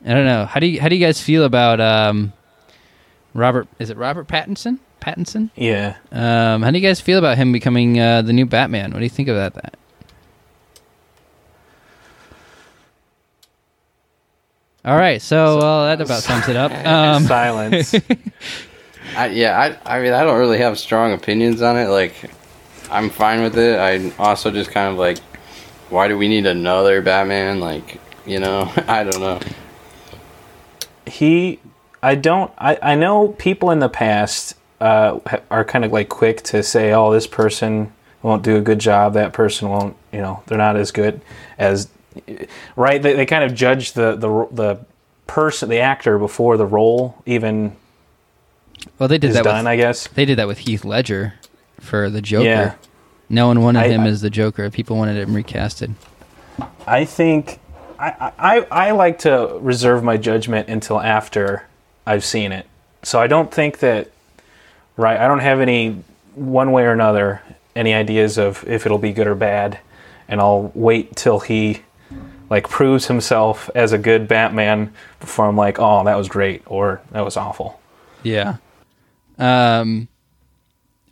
[0.06, 0.46] I don't know.
[0.46, 2.32] How do you how do you guys feel about um
[3.34, 4.80] Robert is it Robert Pattinson?
[5.00, 5.50] Pattinson?
[5.56, 5.96] Yeah.
[6.12, 8.92] Um how do you guys feel about him becoming uh, the new Batman?
[8.92, 9.76] What do you think about that?
[14.86, 16.72] All right, so well, that about sums it up.
[16.86, 17.94] Um, Silence.
[19.16, 21.88] I, yeah, I, I mean, I don't really have strong opinions on it.
[21.88, 22.14] Like,
[22.90, 23.78] I'm fine with it.
[23.80, 25.18] I also just kind of like,
[25.90, 27.60] why do we need another Batman?
[27.60, 29.40] Like, you know, I don't know.
[31.06, 31.60] he
[32.04, 35.20] i don't i, I know people in the past uh,
[35.50, 39.14] are kind of like quick to say oh this person won't do a good job
[39.14, 41.22] that person won't you know they're not as good
[41.58, 41.88] as
[42.76, 44.80] right they, they kind of judge the the the
[45.28, 47.76] person the actor before the role even
[49.00, 49.44] well, they did is that.
[49.44, 51.34] done With, i guess they did that with Heath Ledger
[51.80, 52.46] for the Joker.
[52.46, 52.76] Yeah.
[53.30, 54.70] No one wanted I- him I- as the Joker.
[54.70, 55.94] People wanted him recasted.
[56.88, 57.60] I think
[58.00, 61.66] I, I I like to reserve my judgment until after
[62.06, 62.66] I've seen it.
[63.04, 64.12] So I don't think that
[64.98, 65.20] right.
[65.20, 66.04] I don't have any
[66.36, 67.42] one way or another
[67.76, 69.80] any ideas of if it'll be good or bad,
[70.28, 71.82] and I'll wait till he
[72.50, 77.02] like proves himself as a good Batman before I'm like, oh, that was great or
[77.12, 77.80] that was awful.
[78.24, 78.58] Yeah.
[79.38, 80.08] Um,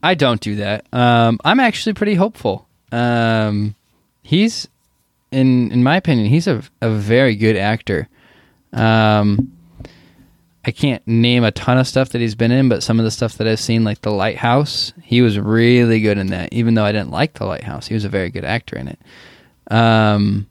[0.02, 0.86] I don't do that.
[0.94, 2.68] Um, I'm actually pretty hopeful.
[2.92, 3.76] Um,
[4.24, 4.68] he's,
[5.32, 8.08] in in my opinion, he's a a very good actor.
[8.74, 9.55] Um,
[10.68, 13.12] I can't name a ton of stuff that he's been in, but some of the
[13.12, 16.52] stuff that I've seen, like The Lighthouse, he was really good in that.
[16.54, 19.00] Even though I didn't like The Lighthouse, he was a very good actor in it.
[19.70, 20.48] Um,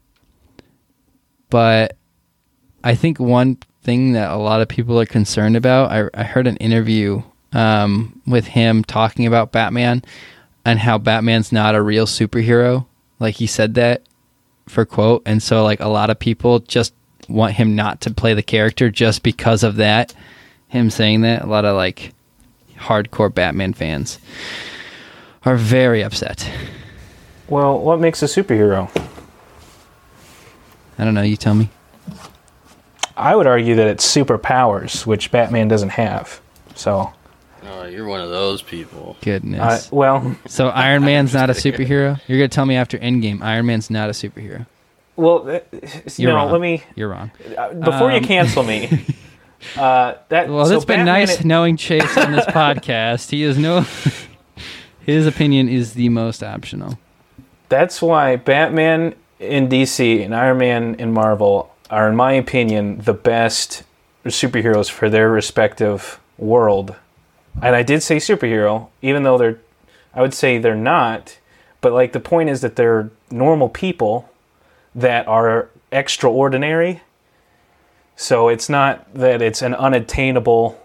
[1.51, 1.97] but
[2.85, 6.47] I think one thing that a lot of people are concerned about, I, I heard
[6.47, 10.03] an interview um, with him talking about Batman
[10.65, 12.87] and how Batman's not a real superhero.
[13.19, 14.03] Like he said that
[14.67, 16.95] for quote, and so like a lot of people just
[17.29, 20.15] want him not to play the character just because of that.
[20.69, 22.13] Him saying that, a lot of like
[22.77, 24.19] hardcore Batman fans
[25.45, 26.51] are very upset.
[27.49, 28.91] Well, what makes a superhero?
[30.99, 31.23] I don't know.
[31.23, 31.71] You tell me.
[33.17, 36.41] I would argue that it's superpowers, which Batman doesn't have.
[36.75, 37.13] So,
[37.67, 39.17] Oh, you're one of those people.
[39.23, 39.91] Goodness.
[39.93, 42.21] I, well, so Iron Man's not a superhero.
[42.27, 44.67] You're gonna tell me after Endgame, Iron Man's not a superhero.
[45.17, 45.61] Well, uh,
[46.17, 46.37] You're no.
[46.37, 46.53] wrong.
[46.53, 47.31] Let me You're wrong.
[47.57, 49.05] uh, before you Um, cancel me.
[49.79, 53.31] Uh, that Well, so it's been nice it- knowing Chase on this podcast.
[53.31, 53.87] He is no.
[55.07, 56.99] His opinion is the most optional.
[57.71, 63.15] That's why Batman in DC and Iron Man in Marvel are, in my opinion, the
[63.15, 63.85] best
[64.27, 66.95] superheroes for their respective world.
[67.63, 69.59] And I did say superhero, even though they're,
[70.15, 71.39] I would say they're not.
[71.81, 74.29] But like the point is that they're normal people
[74.95, 77.03] that are extraordinary.
[78.17, 80.81] So it's not that it's an unattainable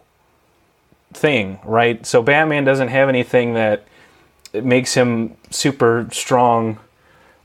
[1.13, 2.05] thing, right?
[2.05, 3.85] So Batman doesn't have anything that
[4.53, 6.79] makes him super strong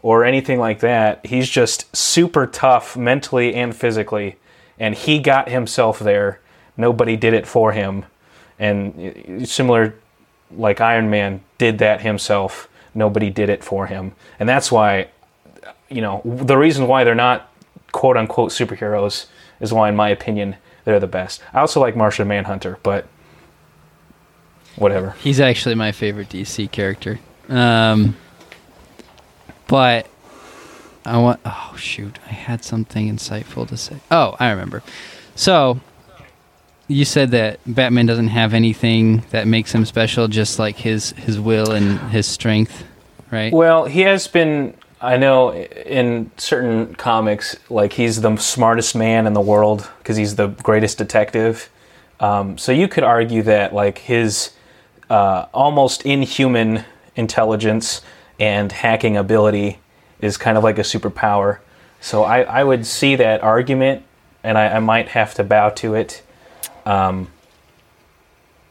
[0.02, 1.24] or anything like that.
[1.24, 4.36] He's just super tough mentally and physically,
[4.78, 6.40] and he got himself there.
[6.76, 8.04] Nobody did it for him,
[8.58, 9.94] and uh, similar
[10.50, 12.68] like Iron Man did that himself.
[12.94, 15.08] Nobody did it for him, and that's why
[15.94, 17.50] you know the reason why they're not
[17.92, 19.26] quote unquote superheroes
[19.60, 21.42] is why, in my opinion, they're the best.
[21.52, 23.06] I also like Martian Manhunter, but
[24.76, 25.10] whatever.
[25.20, 27.20] He's actually my favorite DC character.
[27.48, 28.16] Um,
[29.66, 30.06] but
[31.04, 31.40] I want.
[31.44, 32.18] Oh shoot!
[32.26, 33.96] I had something insightful to say.
[34.10, 34.82] Oh, I remember.
[35.34, 35.80] So
[36.88, 41.40] you said that Batman doesn't have anything that makes him special, just like his his
[41.40, 42.84] will and his strength,
[43.30, 43.52] right?
[43.52, 44.74] Well, he has been.
[45.00, 50.36] I know in certain comics, like he's the smartest man in the world because he's
[50.36, 51.68] the greatest detective.
[52.20, 54.52] Um, so you could argue that like his
[55.10, 56.84] uh, almost inhuman
[57.16, 58.02] intelligence
[58.40, 59.78] and hacking ability
[60.20, 61.58] is kind of like a superpower.
[62.00, 64.02] So I, I would see that argument,
[64.42, 66.22] and I, I might have to bow to it.
[66.86, 67.28] Um,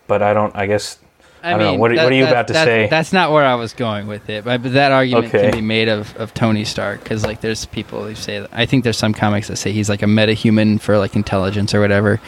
[0.08, 0.56] but I don't.
[0.56, 1.00] I guess
[1.44, 1.74] I, don't know.
[1.76, 2.88] What, are- that- what are you about to that- say?
[2.90, 5.44] That's not where I was going with it, but, but that argument Okay.
[5.50, 8.84] can be made of, of Tony Stark because like there's people who say I think
[8.84, 12.22] there's some comics that say he's like a metahuman for like intelligence or whatever.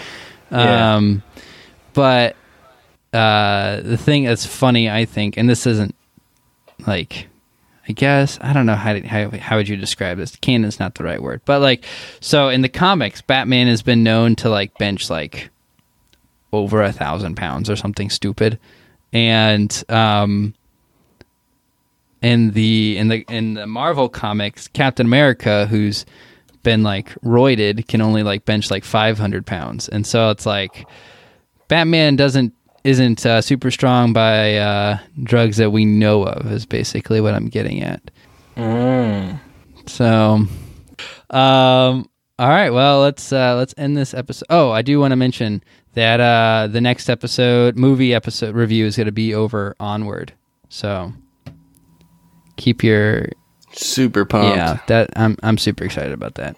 [0.51, 0.95] Yeah.
[0.95, 1.24] Um,
[1.93, 2.36] but
[3.13, 5.95] uh, the thing that's funny, I think, and this isn't
[6.86, 7.28] like
[7.88, 10.36] I guess I don't know how to, how how would you describe this?
[10.36, 11.86] Canon's not the right word, but like
[12.20, 15.49] so in the comics, Batman has been known to like bench like
[16.51, 18.59] over a thousand pounds or something stupid,
[19.16, 20.53] and um,
[22.22, 26.05] in the in the in the Marvel comics, Captain America, who's
[26.63, 30.86] been like roided, can only like bench like five hundred pounds, and so it's like
[31.70, 32.53] Batman doesn't
[32.84, 37.47] isn't uh, super strong by uh, drugs that we know of is basically what I'm
[37.47, 38.11] getting at.
[38.57, 39.39] Mm.
[39.88, 40.45] So,
[41.30, 42.69] um, all right.
[42.69, 44.45] Well, let's uh, let's end this episode.
[44.49, 45.63] Oh, I do want to mention
[45.93, 50.33] that uh, the next episode, movie episode review, is going to be over Onward.
[50.69, 51.13] So,
[52.57, 53.29] keep your
[53.71, 54.55] Super pumped.
[54.57, 54.79] yeah.
[54.88, 56.55] That I'm I'm super excited about that.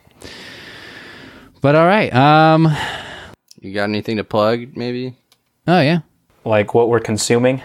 [1.62, 2.14] But all right.
[2.14, 2.76] Um.
[3.60, 4.78] You got anything to plug?
[4.78, 5.16] Maybe.
[5.68, 6.00] Oh yeah.
[6.46, 7.62] Like what we're consuming.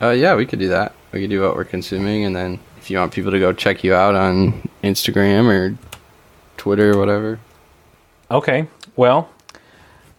[0.00, 0.94] Uh, yeah, we could do that.
[1.12, 3.84] We could do what we're consuming, and then if you want people to go check
[3.84, 5.76] you out on Instagram or
[6.56, 7.38] Twitter or whatever.
[8.30, 8.66] Okay.
[8.96, 9.30] Well,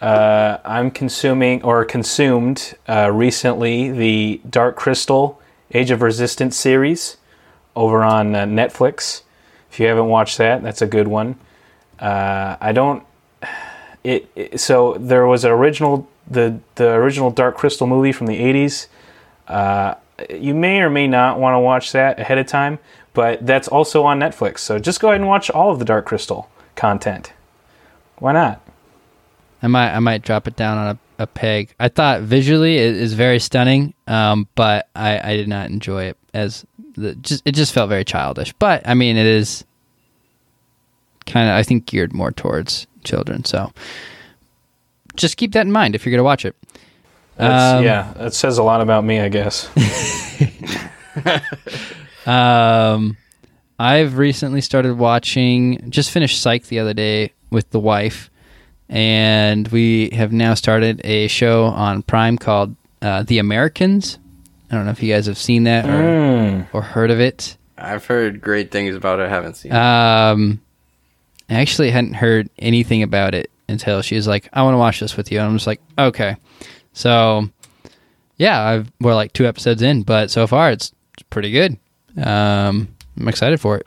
[0.01, 5.41] uh, I'm consuming or consumed uh, recently the Dark Crystal
[5.73, 7.17] Age of Resistance series
[7.75, 9.23] over on uh, Netflix.
[9.69, 11.37] If you haven't watched that, that's a good one.
[11.99, 13.03] Uh, I don't.
[14.03, 18.39] It, it so there was an original the the original Dark Crystal movie from the
[18.39, 18.87] 80s.
[19.49, 19.95] Uh,
[20.29, 22.79] you may or may not want to watch that ahead of time,
[23.13, 24.59] but that's also on Netflix.
[24.59, 27.33] So just go ahead and watch all of the Dark Crystal content.
[28.19, 28.61] Why not?
[29.61, 30.87] I might I might drop it down on
[31.19, 31.73] a, a peg.
[31.79, 36.17] I thought visually it is very stunning, um, but I, I did not enjoy it
[36.33, 36.65] as
[36.95, 38.53] the just it just felt very childish.
[38.53, 39.65] But I mean, it is
[41.25, 43.45] kind of I think geared more towards children.
[43.45, 43.71] So
[45.15, 46.55] just keep that in mind if you're gonna watch it.
[47.35, 49.69] That's, Um, yeah, that says a lot about me, I guess.
[52.27, 53.15] Um,
[53.79, 55.89] I've recently started watching.
[55.89, 58.29] Just finished Psych the other day with the wife,
[58.89, 64.17] and we have now started a show on Prime called uh, The Americans.
[64.71, 66.67] I don't know if you guys have seen that or, Mm.
[66.73, 67.57] or heard of it.
[67.77, 69.23] I've heard great things about it.
[69.23, 69.71] I haven't seen.
[69.71, 69.77] it.
[69.77, 70.61] Um,
[71.49, 74.99] I actually hadn't heard anything about it until she was like, "I want to watch
[74.99, 76.35] this with you," and I'm just like, "Okay."
[76.93, 77.49] So,
[78.37, 81.77] yeah, I've, we're like two episodes in, but so far it's, it's pretty good.
[82.21, 82.87] Um,
[83.19, 83.85] I'm excited for it.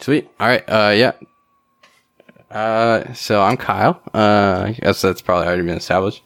[0.00, 0.28] Sweet.
[0.40, 0.64] All right.
[0.68, 1.12] Uh, yeah.
[2.52, 4.00] Uh, so I'm Kyle.
[4.12, 6.22] Uh, I guess that's probably already been established.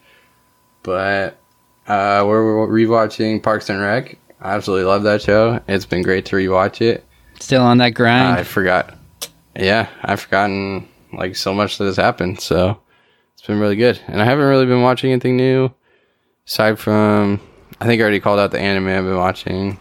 [0.82, 1.38] But
[1.86, 4.18] uh, we're, we're rewatching Parks and Rec.
[4.40, 5.60] I absolutely love that show.
[5.68, 7.04] It's been great to rewatch it.
[7.38, 8.38] Still on that grind.
[8.38, 8.98] I forgot.
[9.54, 12.40] Yeah, I've forgotten like so much that has happened.
[12.40, 12.80] So
[13.34, 14.00] it's been really good.
[14.08, 15.72] And I haven't really been watching anything new
[16.46, 17.40] aside from
[17.80, 19.78] I think I already called out the anime I've been watching,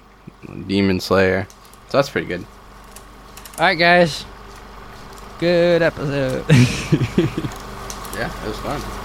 [0.67, 1.47] Demon Slayer.
[1.89, 2.45] So that's pretty good.
[3.57, 4.25] All right, guys.
[5.39, 6.45] Good episode.
[8.15, 9.04] Yeah, it was fun.